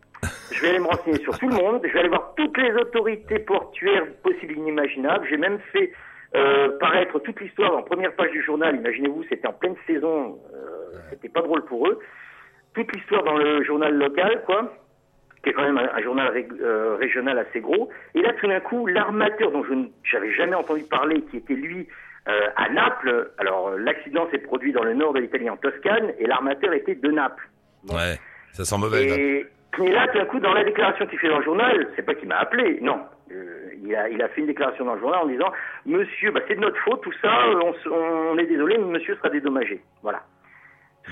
[0.52, 1.82] Je vais aller me renseigner sur tout le monde.
[1.84, 5.28] Je vais aller voir toutes les autorités portuaires possibles et inimaginables.
[5.30, 5.92] J'ai même fait
[6.36, 8.76] euh, paraître toute l'histoire en première page du journal.
[8.76, 10.40] Imaginez-vous, c'était en pleine saison.
[10.54, 12.00] Euh, c'était pas drôle pour eux.
[12.74, 14.74] Toute l'histoire dans le journal local, quoi
[15.44, 17.90] qui est quand même un, un journal euh, régional assez gros.
[18.14, 19.74] Et là, tout d'un coup, l'armateur dont je
[20.14, 21.88] n'avais jamais entendu parler, qui était lui
[22.28, 26.28] euh, à Naples, alors l'accident s'est produit dans le nord de l'Italie, en Toscane, et
[26.28, 27.50] l'armateur était de Naples.
[27.88, 28.20] Ouais,
[28.52, 29.08] ça sent mauvais.
[29.08, 32.02] Et, et là, tout d'un coup, dans la déclaration qu'il fait dans le journal, c'est
[32.06, 33.00] pas qu'il m'a appelé, non.
[33.32, 35.52] Euh, il, a, il a fait une déclaration dans le journal en disant
[35.86, 37.96] Monsieur, bah, c'est de notre faute, tout ça, euh, on,
[38.34, 39.80] on est désolé, mais monsieur sera dédommagé.
[40.02, 40.24] Voilà.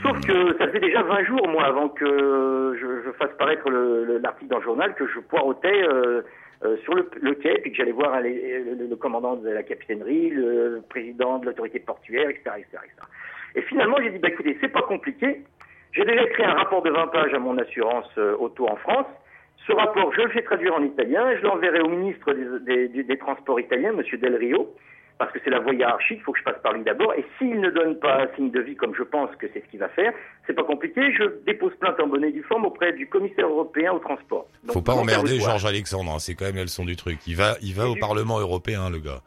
[0.01, 4.03] Sauf que ça faisait déjà 20 jours, moi, avant que je, je fasse paraître le-
[4.05, 6.21] le- l'article dans le journal, que je poireautais euh,
[6.65, 10.29] euh, sur le, le quai, puis que j'allais voir le, le commandant de la capitainerie,
[10.31, 13.07] le président de l'autorité portuaire, etc., etc., etc.
[13.55, 15.41] Et finalement, j'ai dit, bah, écoutez, c'est pas compliqué.
[15.97, 19.07] J'ai déjà écrit un rapport de 20 pages à mon assurance euh, auto en France.
[19.65, 23.03] Ce rapport, je le fais traduire en italien, je l'enverrai au ministre des, des- des-
[23.03, 24.73] des Transports italien, Monsieur Del Rio,
[25.17, 27.13] parce que c'est la voie hiérarchique, il faut que je passe par lui d'abord.
[27.15, 29.79] Et s'il ne donne pas signe de vie, comme je pense que c'est ce qu'il
[29.79, 30.13] va faire,
[30.45, 33.91] c'est pas compliqué, je dépose plainte en bonne et due forme auprès du commissaire européen
[33.93, 34.45] au transport.
[34.63, 35.39] Donc, Faut pas emmerder.
[35.39, 37.17] Georges Alexandre, hein, c'est quand même la leçon du truc.
[37.27, 39.21] Il va, il va au du- Parlement européen, le gars.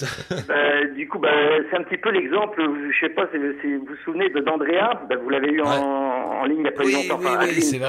[0.50, 1.28] Euh, du coup, bah,
[1.70, 5.16] c'est un petit peu l'exemple, je sais pas si, vous vous souvenez de d'Andrea, bah,
[5.16, 5.68] vous l'avez eu Ouais.
[5.68, 5.99] en
[6.44, 7.14] ligne il y a pas longtemps.
[7.16, 7.88] enfin, Adeline, c'est vrai.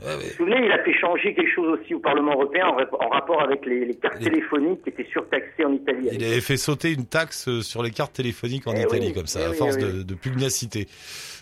[0.00, 0.14] Ouais.
[0.14, 2.94] Vous vous souvenez, il a fait changer quelque chose aussi au Parlement européen en, rap-
[3.00, 6.08] en rapport avec les, les cartes Les- téléphoniques qui étaient surtaxées en Italie.
[6.12, 9.12] Il avait fait sauter une taxe euh, sur les cartes téléphoniques en Eh Italie, oui,
[9.14, 10.86] comme ça, eh à oui, force eh de, de pugnacité.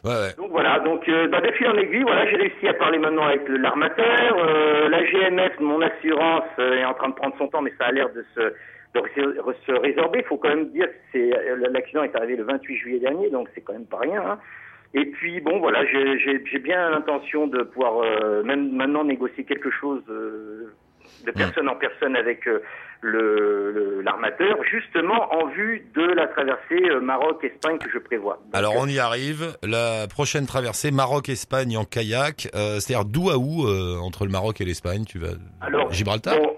[0.04, 0.32] Ouais, ouais.
[0.38, 3.24] Donc voilà, donc euh, bah, de fil en aiguille, voilà, j'ai réussi à parler maintenant
[3.26, 4.36] avec l'armateur.
[4.38, 7.86] Euh, la GMF, mon assurance, euh, est en train de prendre son temps, mais ça
[7.88, 8.40] a l'air de se
[8.94, 9.20] de se,
[9.66, 10.20] se résorber.
[10.20, 11.18] Il faut quand même dire que
[11.70, 14.22] l'accident est arrivé le 28 juillet dernier, donc c'est quand même pas rien.
[14.26, 14.38] hein.
[14.94, 20.02] Et puis bon, voilà, j'ai- bien l'intention de pouvoir euh, même maintenant négocier quelque chose
[20.08, 20.72] euh,
[21.26, 22.60] de personne en personne avec euh,
[23.02, 28.38] le l'armateur, justement en vue de la traversée Maroc-Espagne que je prévois.
[28.44, 29.56] Donc, Alors on y arrive.
[29.62, 33.66] La prochaine traversée Maroc-Espagne en kayak, c'est-à-dire d'où à où
[34.02, 36.36] entre le Maroc et l'Espagne Tu vas Alors, Gibraltar?
[36.38, 36.56] bon,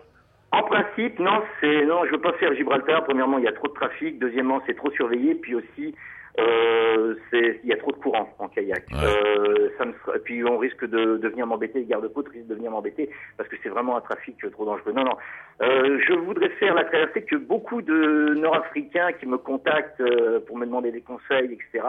[0.53, 3.05] en principe, non, c'est non, je veux pas faire Gibraltar.
[3.05, 4.19] Premièrement, il y a trop de trafic.
[4.19, 5.35] Deuxièmement, c'est trop surveillé.
[5.35, 5.95] Puis aussi,
[6.39, 8.85] euh, il y a trop de courant en kayak.
[8.93, 8.99] Ouais.
[9.03, 9.93] Euh, ça me
[10.25, 13.57] puis on risque de, de venir m'embêter, les gardes-côtes risquent de venir m'embêter parce que
[13.63, 14.93] c'est vraiment un trafic euh, trop dangereux.
[14.93, 15.17] Non, non.
[15.63, 20.57] Euh, je voudrais faire la traversée que beaucoup de Nord-Africains qui me contactent euh, pour
[20.57, 21.85] me demander des conseils, etc.,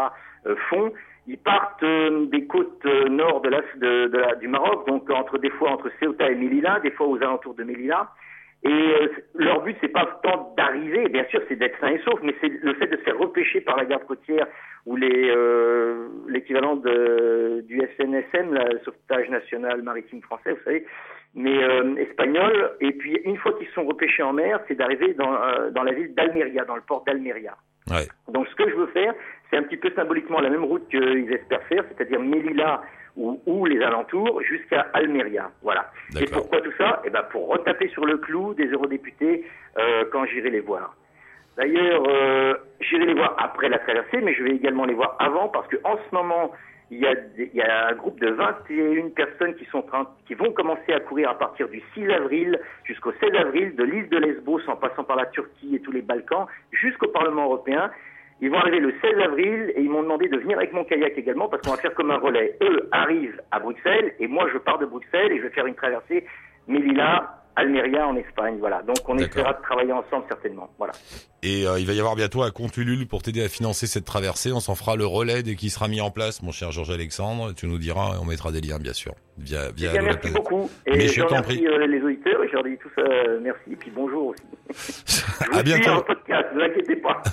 [0.47, 0.91] euh, font.
[1.28, 5.38] Ils partent euh, des côtes nord de la, de, de la- du Maroc, donc entre
[5.38, 8.10] des fois entre Ceuta et Melilla, des fois aux alentours de Melilla.
[8.63, 12.19] Et euh, leur but, c'est pas tant d'arriver, bien sûr, c'est d'être sain et sauf,
[12.22, 14.48] mais c'est le fait de se faire repêcher par la garde côtière
[14.86, 20.86] ou les euh, l'équivalent de du SNSM, le sauvetage national maritime français, vous savez,
[21.36, 22.76] mais euh, espagnol.
[22.82, 25.93] Et puis une fois qu'ils sont repêchés en mer, c'est d'arriver dans euh, dans la
[25.93, 27.56] ville d'Almeria, dans le port d'Almeria.
[27.89, 28.08] Ouais.
[28.28, 29.13] Donc ce que je veux faire,
[29.49, 32.81] c'est un petit peu symboliquement la même route qu'ils espèrent faire, c'est-à-dire Melilla
[33.17, 35.49] ou, ou les alentours jusqu'à Almeria.
[35.63, 35.91] Voilà.
[36.19, 37.01] Et pourquoi tout ça?
[37.05, 39.45] Eh ben pour retaper sur le clou des eurodéputés
[39.77, 40.95] euh, quand j'irai les voir.
[41.57, 45.49] D'ailleurs, euh, j'irai les voir après la traversée, mais je vais également les voir avant
[45.49, 46.51] parce que en ce moment,
[46.91, 49.83] il y a, des- il y a un groupe de 21 personnes qui sont
[50.25, 54.07] qui vont commencer à courir à partir du 6 avril jusqu'au 16 avril de l'île
[54.09, 57.91] de Lesbos en passant par la Turquie et tous les Balkans jusqu'au Parlement européen.
[58.41, 61.17] Ils vont arriver le 16 avril et ils m'ont demandé de venir avec mon kayak
[61.17, 62.58] également parce qu'on va faire comme un relais.
[62.62, 65.75] Eux arrivent à Bruxelles et moi je pars de Bruxelles et je vais faire une
[65.75, 66.25] traversée
[66.67, 68.58] Melilla, Almeria en Espagne.
[68.60, 68.82] Voilà.
[68.84, 70.69] Donc on essaiera de travailler ensemble certainement.
[70.78, 70.93] Voilà.
[71.41, 74.04] Et euh, il va y avoir bientôt un compte Ulule pour t'aider à financer cette
[74.04, 74.52] traversée.
[74.52, 77.54] On s'en fera le relais dès qu'il sera mis en place, mon cher Georges Alexandre.
[77.54, 79.13] Tu nous diras et on mettra des liens, bien sûr.
[79.38, 80.69] Via, via Eh bien, merci beaucoup.
[80.86, 81.65] Mais Et je je t'en prie.
[81.65, 83.62] euh, les auditeurs et je leur dis tous euh, merci.
[83.71, 84.43] Et puis bonjour aussi.
[85.54, 86.02] Je à bientôt.
[86.04, 87.23] podcast, ne vous inquiétez pas.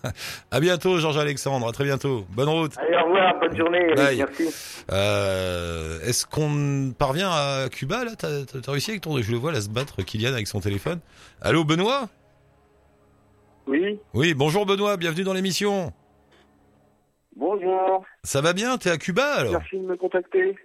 [0.50, 1.68] À bientôt, Georges Alexandre.
[1.68, 2.24] À très bientôt.
[2.30, 2.72] Bonne route.
[2.78, 3.94] Allez, au revoir, bonne journée.
[3.94, 4.16] Bye.
[4.18, 4.48] Merci.
[4.90, 8.12] Euh, Est-ce qu'on parvient à Cuba là?
[8.16, 11.00] T'as réussi avec ton Je le vois là se battre Kylian avec son téléphone.
[11.42, 12.08] Allô Benoît?
[13.66, 15.92] Oui, Oui, bonjour Benoît, bienvenue dans l'émission.
[17.36, 20.56] bonjour, Ça va bien T'es à Cuba alors merci de me contacter.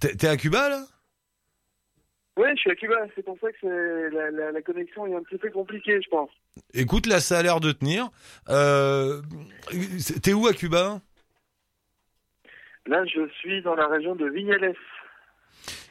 [0.00, 0.84] T'es t'es à Cuba là?
[2.36, 5.14] Oui, je suis à Cuba, c'est pour ça que c'est- la, la, la connexion est
[5.14, 6.30] un petit peu compliquée, je pense.
[6.72, 8.08] Écoute, là ça a l'air de tenir.
[8.48, 9.20] Euh,
[10.22, 11.00] T'es où à Cuba?
[12.86, 14.74] Là, je suis dans la région de Vignales,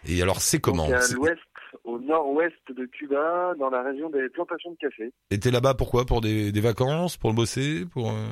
[0.08, 0.86] Et alors c'est comment?
[0.88, 1.40] Donc à C'est- l'ouest,
[1.88, 5.14] au nord-ouest de Cuba, dans la région des plantations de café.
[5.32, 7.16] Et t'es là-bas pourquoi Pour des, des vacances?
[7.18, 7.86] Pour bosser?
[7.94, 8.28] Pour euh,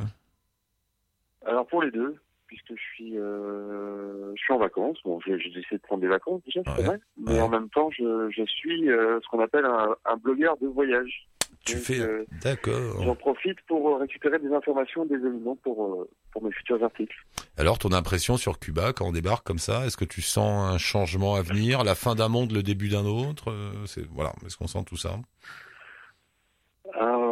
[1.46, 4.98] Alors pour les deux, puisque je suis, euh, je suis en vacances.
[5.04, 6.88] Bon, j'ai essayé de prendre des vacances déjà, c'est Ouais.
[6.88, 7.00] vrai.
[7.18, 7.42] Mais Ouais.
[7.42, 11.28] en même temps, je, je suis euh, ce qu'on appelle un, un blogueur de voyage.
[11.66, 13.02] Tu Donc, fais euh, D'accord.
[13.04, 17.16] J'en profite pour récupérer des informations, des éléments pour pour mes futurs articles.
[17.58, 20.78] Alors ton impression sur Cuba quand on débarque comme ça Est-ce que tu sens un
[20.78, 23.54] changement à venir La fin d'un monde, le début d'un autre
[23.88, 24.34] C'est voilà.
[24.46, 25.16] Est-ce qu'on sent tout ça?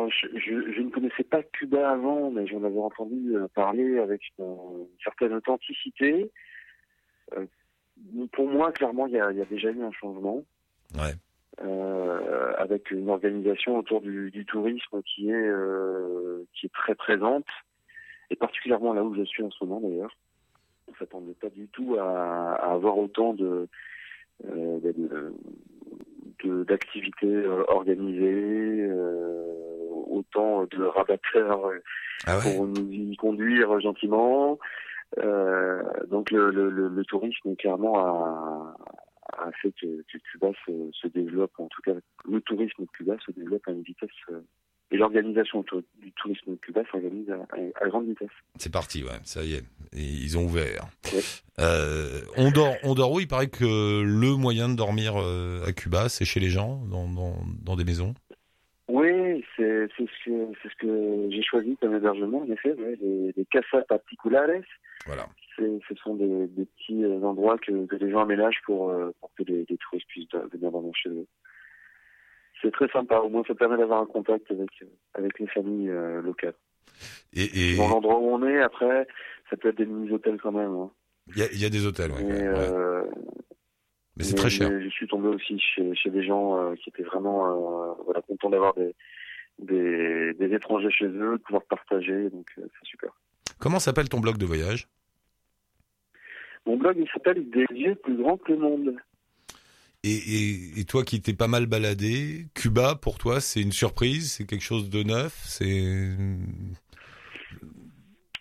[0.10, 4.22] Je, je, je ne connaissais pas Cuba avant, mais j'en avais entendu euh, parler avec
[4.38, 6.32] une, une certaine authenticité.
[7.38, 7.46] Euh,
[8.32, 10.44] pour moi, clairement, il y a, il y a déjà eu un changement.
[10.96, 11.13] Ouais.
[11.62, 17.46] euh, avec une organisation autour du, du tourisme qui est euh, qui est très présente
[18.30, 20.16] et particulièrement là où je suis en ce moment d'ailleurs.
[20.88, 23.68] On s'attendait pas du tout à, à avoir autant de
[26.44, 28.88] d'activités organisées,
[30.13, 31.80] autant de rabatteurs euh,
[32.26, 32.56] Ah ouais.
[32.56, 34.60] pour nous y conduire gentiment.
[35.19, 38.76] Euh, donc le, le, le, tourisme clairement a,
[39.38, 41.91] a fait que, que Cuba se, se développe, en tout cas
[42.28, 44.41] le tourisme de Cuba se développe à une vitesse euh,
[44.89, 45.63] et l'organisation
[45.99, 48.30] du tourisme de Cuba s'organise à, grande vitesse.
[48.58, 49.63] C'est parti, ouais, ça y est.
[49.93, 50.86] Ils ont ouvert.
[51.13, 51.19] Ouais.
[51.60, 53.19] Euh, on dort, on dort où?
[53.19, 57.36] Il paraît que le moyen de dormir à Cuba, c'est chez les gens, dans, dans,
[57.63, 58.13] dans des maisons.
[59.43, 63.84] Oui, c'est ce ce que j'ai choisi comme hébergement en effet, ouais, les, les casas
[63.88, 64.49] particulares.
[65.06, 65.25] Voilà.
[65.58, 69.32] Ce sont des, des petits euh, endroits que, que les gens aménagent pour, euh, pour
[69.38, 71.27] que les, les touristes puissent venir dormir chez eux.
[72.62, 75.89] C'est très sympa, au moins ça permet d'avoir un contact avec, euh, avec les familles
[75.89, 76.56] euh, locales.
[77.34, 79.08] Et et Dans l'endroit où on est, après,
[79.49, 80.71] ça peut être des mini-hôtels quand même.
[80.71, 80.91] hein.
[81.27, 82.23] il y a, il y a des hôtels, quand
[84.15, 84.69] Mais, c'est très cher.
[84.79, 88.49] je suis tombé aussi chez, chez des gens euh, qui étaient vraiment euh, voilà, contents
[88.51, 88.93] d'avoir des,
[89.60, 93.12] des, des étrangers chez eux, de pouvoir partager, donc euh, c'est super.
[93.60, 94.88] Comment s'appelle ton blog de voyage?
[96.66, 98.96] Mon blog, il s'appelle Des yeux plus grands que le monde.
[100.04, 104.34] et, et, et toi qui t'es pas mal baladé, Cuba pour toi c'est une surprise,
[104.34, 106.16] c'est quelque chose de neuf, c'est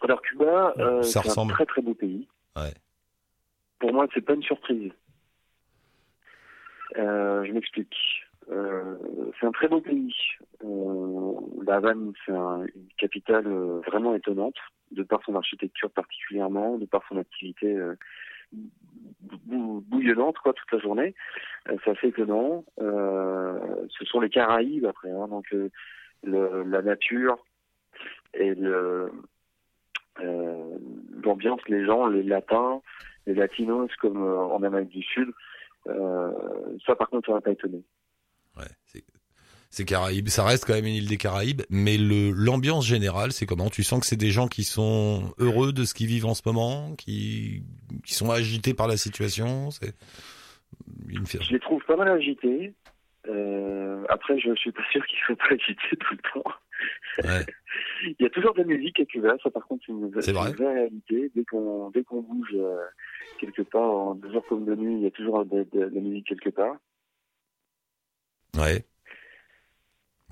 [0.00, 2.26] Alors Cuba, euh, c'est un très très beau pays.
[2.56, 2.74] Ouais.
[3.78, 4.92] Pour moi, c'est pas une surprise.
[6.96, 7.96] Euh, je m'explique.
[8.50, 8.96] Euh,
[9.38, 10.14] c'est un très beau pays.
[10.64, 11.32] Euh,
[11.66, 14.56] la Havane, c'est un- une capitale euh, vraiment étonnante.
[14.90, 17.96] de par son architecture particulièrement, de par son activité euh,
[19.46, 21.14] bouillonnante quoi toute la journée.
[21.70, 22.64] Euh, c'est assez étonnant.
[22.78, 25.70] Euh, ce sont les Caraïbes après, hein, donc euh,
[26.24, 27.38] le, la nature
[28.34, 29.10] et le
[31.24, 32.82] l'ambiance, les gens, les latins,
[33.26, 35.30] les latinos comme en Amérique du Sud.
[35.86, 37.82] ça par contre, ça m'a pas étonné.
[39.74, 43.46] C'est Caraïbes, ça reste quand même une île des Caraïbes, mais le l'ambiance générale, c'est
[43.46, 43.70] comment?
[43.70, 46.42] Tu sens que c'est des gens qui sont heureux de ce qu'ils vivent en ce
[46.44, 47.62] moment, qui
[48.04, 49.70] qui sont agités par la situation?
[49.70, 49.94] C'est
[51.08, 52.74] une Je les trouve pas mal agités.
[53.28, 56.50] Euh, après, je suis pas sûr qu'ils soient pas agités tout le temps.
[57.24, 57.46] Ouais.
[58.04, 60.74] il y a toujours de la musique à Cuba, ça par contre c'est une, vraie
[60.74, 61.30] réalité.
[61.34, 62.76] Dès qu'on dès qu'on bouge euh,
[63.40, 65.94] quelque part, en deux heures comme de nuit, il y a toujours de, de, de
[65.94, 66.76] la musique quelque part.
[68.58, 68.84] Ouais.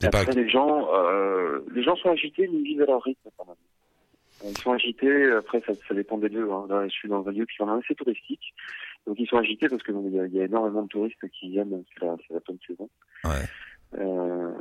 [0.03, 3.47] Après, les gens, euh, les gens sont agités, mais ils vivent à leur rythme quand
[3.47, 3.57] même.
[4.43, 6.51] Ils sont agités, après ça, ça dépend des lieux.
[6.51, 6.67] Hein.
[6.71, 8.55] Là, je suis dans un lieu qui est assez touristique.
[9.07, 11.51] Donc ils sont agités parce que il y, a, y, a énormément de touristes qui
[11.51, 12.89] viennent, c'est la, la pleine saison.
[13.25, 13.47] Ouais.
[13.99, 14.53] Euh,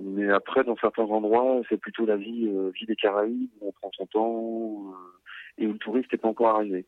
[0.00, 3.72] mais après, dans certains endroits, c'est plutôt la vie, euh, vie des Caraïbes, où on
[3.72, 6.84] prend son temps euh, et où le touriste n'est pas encore arrivé.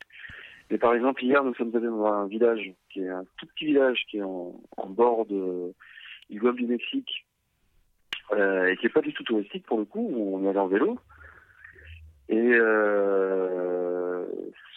[0.70, 3.66] Mais par exemple, hier, nous sommes allés dans un village qui est un tout petit
[3.66, 5.72] village qui est en, en bord de
[6.30, 7.23] Iguape du Mexique,
[8.32, 10.66] et qui est pas du tout touristique pour le coup, où on est allé en
[10.66, 10.98] vélo.
[12.28, 14.24] Et euh,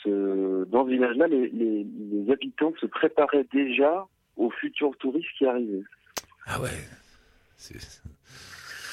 [0.03, 4.05] ce, dans ce village-là, les, les, les, habitants se préparaient déjà
[4.36, 5.83] aux futurs touristes qui arrivaient.
[6.45, 6.69] Ah ouais.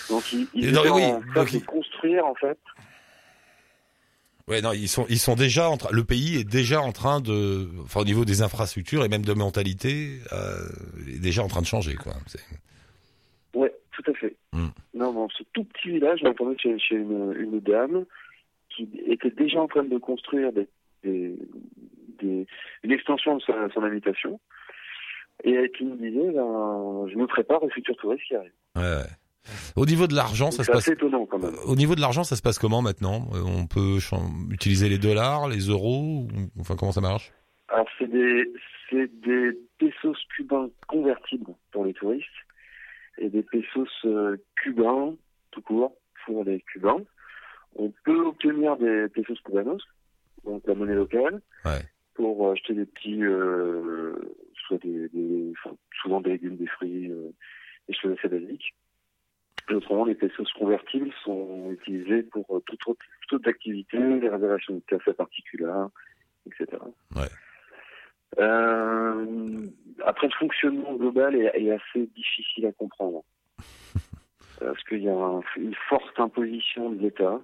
[0.09, 2.59] Donc ils, ils non, oui, en train de construire en fait.
[4.47, 5.89] Ouais, non, ils sont, ils sont déjà en train.
[5.91, 9.33] Le pays est déjà en train de, enfin, au niveau des infrastructures et même de
[9.33, 10.69] mentalité, euh,
[11.09, 12.13] est déjà en train de changer, quoi.
[12.13, 12.41] Ouais,
[14.55, 14.69] Mm.
[14.95, 18.05] Non, dans ce tout petit village, j'entendais chez, chez une, une, dame
[18.71, 20.69] qui était déjà en train de construire des,
[21.03, 21.37] des,
[22.21, 22.47] des
[22.83, 24.41] une extension de sa, son habitation
[25.43, 28.53] et qui me disait, ben, je me prépare aux futurs touristes qui arrivent.
[28.77, 28.83] Ouais.
[28.83, 29.11] ouais.
[29.77, 30.89] Au niveau de l'argent, ça se passe.
[30.89, 31.55] Étonnant, quand même.
[31.67, 33.99] Au niveau de l'argent, ça se passe comment maintenant euh, On peut
[34.51, 37.31] utiliser les dollars, les euros, enfin comment ça marche
[37.69, 38.45] Alors c'est des
[38.93, 42.29] des pesos cubains convertibles pour les touristes
[43.19, 45.15] et des pesos euh, cubains
[45.55, 45.97] tout court
[46.27, 47.03] pour les cubains.
[47.77, 49.83] On peut obtenir des pesos cubanos,
[50.45, 51.83] donc la monnaie locale, ouais.
[52.15, 54.15] pour acheter des petits, euh,
[54.67, 57.31] soit des, des enfin, souvent des légumes, des fruits, euh,
[57.89, 58.75] des choses assez basiques.
[59.71, 64.83] Autrement, les pesos convertibles sont utilisés pour euh, toute autre, toute activité, les réservations de
[64.87, 65.89] café particulières,
[66.47, 66.79] etc.
[67.17, 67.23] Ouais.
[68.39, 69.67] Euh,
[70.05, 73.23] après, le fonctionnement global est, est assez difficile à comprendre.
[74.61, 77.41] parce qu'il y a un, une forte imposition de l'État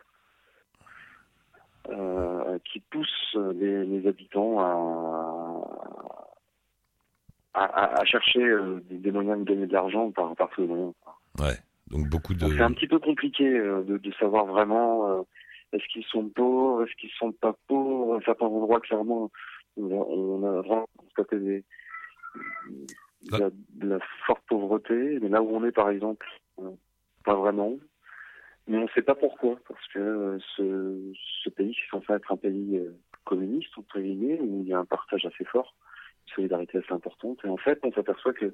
[1.88, 5.70] euh, qui pousse les, les habitants à,
[7.54, 10.92] à, à chercher euh, des moyens de gagner de l'argent par, par tous les moyens.
[11.38, 11.56] Ouais.
[11.90, 12.46] Donc beaucoup de.
[12.46, 15.22] C'est un petit peu compliqué euh, de, de, savoir vraiment euh,
[15.72, 18.20] est-ce qu'ils sont pauvres, est-ce qu'ils sont pas pauvres.
[18.24, 19.30] Certains endroits, clairement,
[19.82, 21.64] on a, vraiment constaté de,
[23.82, 25.18] la, forte pauvreté.
[25.20, 26.26] Mais là où on est, par exemple,
[26.58, 26.70] euh,
[27.24, 27.74] pas vraiment.
[28.66, 32.36] Mais on ne sait pas pourquoi, parce que euh, ce, pays, c'est censé être un
[32.36, 35.74] pays euh, communiste, entre guillemets, où il y a un partage assez fort,
[36.28, 37.38] une solidarité assez importante.
[37.44, 38.52] Et en fait, on s'aperçoit que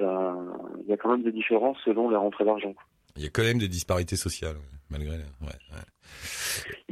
[0.00, 2.74] y a quand même des différences selon les rentrées d'argent.
[3.16, 4.56] Il y a quand même des disparités sociales,
[4.90, 5.16] malgré.
[5.16, 5.58] Ouais.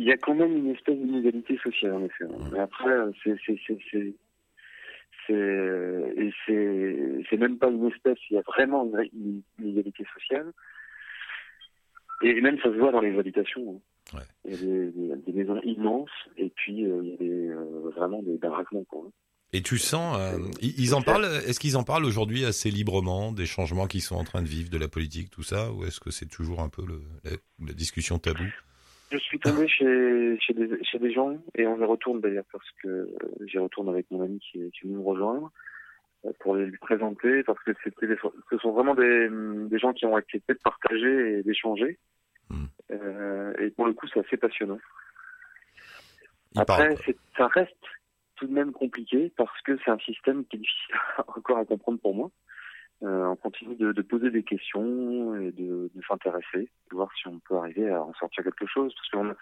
[0.01, 2.25] Il y a quand même une espèce d'inégalité sociale, en effet.
[2.53, 2.91] Mais après,
[3.23, 4.15] c'est c'est c'est c'est
[5.29, 8.19] et c'est c'est même pas une espèce.
[8.31, 10.53] Il y a vraiment une, inégalité sociale.
[12.23, 13.81] Et même ça se voit dans les habitations.
[14.15, 14.21] Ouais.
[14.47, 17.49] Il y a des, des, des maisons immenses et puis euh, il y a des,
[17.49, 18.85] euh, vraiment des baraquements.
[18.85, 19.03] Quoi.
[19.53, 21.25] Et tu sens, euh, ils en parlent.
[21.47, 24.71] Est-ce qu'ils en parlent aujourd'hui assez librement des changements qu'ils sont en train de vivre,
[24.71, 27.33] de la politique, tout ça, ou est-ce que c'est toujours un peu le, la,
[27.67, 28.53] la, discussion taboue?
[29.11, 32.71] Je suis tombé chez chez des, chez des gens et on y retourne d'ailleurs parce
[32.83, 33.09] que
[33.47, 35.51] j'y retourne avec mon ami qui, qui est venu me rejoindre
[36.39, 38.07] pour les lui présenter parce que c'était
[38.51, 39.29] ce sont vraiment des,
[39.69, 41.99] des gens qui ont accepté de partager et d'échanger
[42.51, 42.65] hmm.
[42.93, 44.79] euh, et pour le coup c'est assez passionnant.
[46.55, 46.97] Il Après,
[47.37, 47.75] ça reste
[48.37, 50.95] tout de même compliqué parce que c'est un système qui est difficile
[51.29, 52.31] encore à comprendre pour moi.
[53.03, 57.29] Euh, on continue de, de, poser des questions et de, de s'intéresser, de voir si
[57.29, 58.95] on peut arriver à en sortir quelque chose.
[58.95, 59.37] Parce que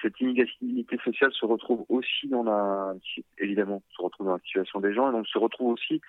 [0.00, 2.94] cette inégalité sociale se retrouve aussi dans la,
[3.38, 6.00] évidemment, se retrouve dans la situation des gens et donc se retrouve aussi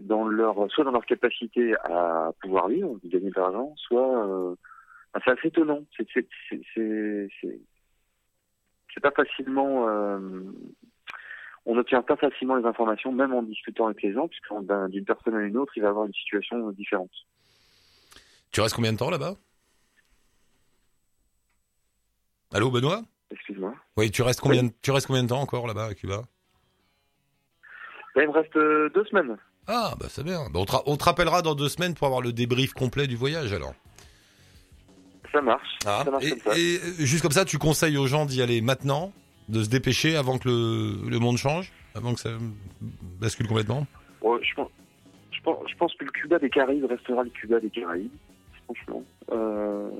[0.00, 4.54] dans leur, soit dans leur capacité à pouvoir vivre, gagner de l'argent, soit euh,
[5.24, 5.80] c'est assez étonnant.
[5.96, 6.28] C'est c'est
[6.74, 7.60] c'est-
[8.94, 9.88] c'est pas facilement.
[9.88, 10.18] euh,
[11.66, 15.04] on n'obtient pas facilement les informations, même en discutant avec les gens, puisque d'un- d'une
[15.04, 17.10] personne à une autre, il va avoir une situation différente.
[18.50, 19.34] Tu restes combien de temps là-bas?
[22.52, 23.02] Allô Benoît?
[23.30, 23.74] Excuse-moi.
[23.96, 26.22] Oui, tu restes combien, tu restes combien de temps encore là-bas à Cuba?
[28.14, 29.36] Là, il me reste euh, deux semaines.
[29.66, 30.48] Ah, bah c'est bien.
[30.50, 33.06] Bah, on, te, ra- on te rappellera dans deux semaines pour avoir le débrief complet
[33.06, 33.74] du voyage alors.
[35.30, 35.78] Ça marche.
[35.84, 36.58] Ah, ça marche et, comme ça.
[36.58, 39.12] et, euh, juste comme ça, tu conseilles aux gens d'y aller maintenant,
[39.48, 42.30] de se dépêcher avant que le, le monde change, avant que ça
[43.20, 43.86] bascule complètement
[44.20, 44.70] Ouais, je, pense,
[45.30, 48.10] je, pense, je pense que le Cuba des Caraïbes restera le Cuba des Caraïbes,
[48.64, 49.04] franchement.
[49.32, 49.90] Euh,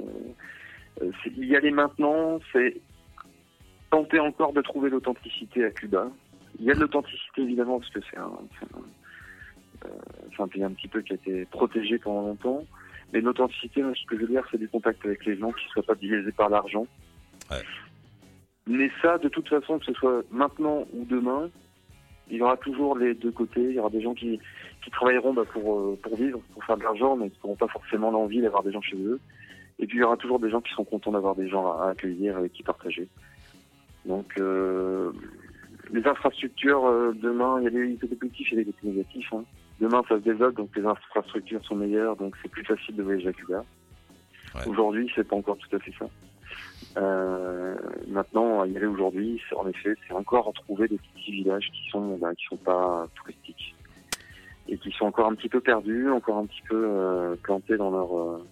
[1.36, 2.76] y aller maintenant, c'est
[3.90, 6.08] tenter encore de trouver l'authenticité à Cuba.
[6.58, 8.30] Il y a de l'authenticité évidemment parce que c'est un,
[9.86, 9.88] euh,
[10.38, 12.64] un pays un petit peu qui a été protégé pendant longtemps.
[13.12, 15.70] Mais l'authenticité, ce que je veux dire, c'est du contact avec les gens qui ne
[15.70, 16.86] soient pas biaisés par l'argent.
[17.50, 17.62] Ouais.
[18.68, 21.50] Mais ça, de toute façon, que ce soit maintenant ou demain,
[22.30, 23.62] il y aura toujours les deux côtés.
[23.62, 24.38] Il y aura des gens qui,
[24.84, 27.68] qui travailleront bah, pour, euh, pour vivre, pour faire de l'argent, mais qui n'auront pas
[27.68, 29.18] forcément l'envie d'avoir des gens chez eux.
[29.78, 31.86] Et puis il y aura toujours des gens qui sont contents d'avoir des gens à,
[31.86, 33.08] à accueillir, avec qui partager.
[34.04, 35.12] Donc euh,
[35.90, 39.32] les infrastructures, euh, demain, il y a des côtés positifs et des côtés négatifs.
[39.32, 39.44] hein.
[39.80, 43.28] Demain, ça se développe, donc les infrastructures sont meilleures, donc c'est plus facile de voyager
[43.28, 43.64] à Cuba.
[44.54, 44.66] Ouais.
[44.66, 46.06] Aujourd'hui, c'est pas encore tout à fait ça.
[46.98, 47.74] Euh,
[48.08, 52.34] maintenant, y aller aujourd'hui, en effet, c'est encore retrouver des petits villages qui sont, ben,
[52.34, 53.74] qui sont pas touristiques
[54.68, 57.90] et qui sont encore un petit peu perdus, encore un petit peu euh, plantés dans
[57.90, 58.44] leur euh,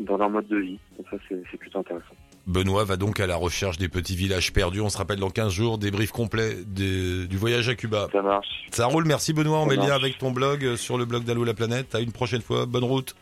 [0.00, 0.78] dans leur mode de vie.
[0.96, 2.14] Donc ça, c'est plutôt intéressant.
[2.46, 4.80] Benoît va donc à la recherche des petits villages perdus.
[4.80, 8.08] On se rappelle dans 15 jours, débrief complet des- du voyage à Cuba.
[8.12, 8.46] Ça marche.
[8.70, 9.58] Ça roule, merci Benoît.
[9.58, 11.94] On Ça met le lien avec ton blog euh, sur le blog d'Allo la planète.
[11.94, 12.64] À une prochaine fois.
[12.64, 13.14] Bonne route.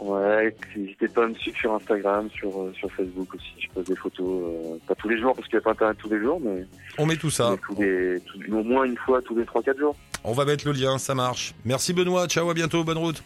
[0.00, 3.52] Ouais, n'hésitez pas à me suivre sur Instagram, sur euh, sur Facebook aussi.
[3.58, 5.96] Je pose des photos, euh, pas tous les jours parce qu'il n'y a pas internet
[5.98, 6.64] tous les jours, mais,
[6.98, 7.56] On met tout ça.
[7.66, 9.96] tous les, tous- au moins une fois tous les 3-4 jours.
[10.24, 11.54] On va mettre le lien, ça marche.
[11.64, 12.26] Merci Benoît.
[12.28, 12.84] Ciao, à bientôt.
[12.84, 13.22] Bonne route.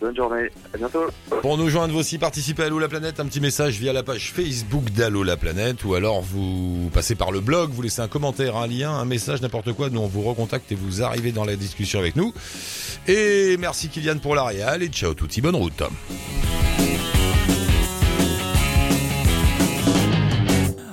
[0.00, 1.06] Bonne journée, à bientôt.
[1.40, 4.02] Pour nous joindre, vous aussi participez à Allo la planète, un petit message via la
[4.02, 8.08] page Facebook d'Allo la planète ou alors vous passez par le blog, vous laissez un
[8.08, 9.88] commentaire, un lien, un message, n'importe quoi.
[9.88, 12.34] Nous on vous recontacte et vous arrivez dans la discussion avec nous.
[13.08, 15.82] Et merci Kylian pour la réal et ciao touti, bonne route.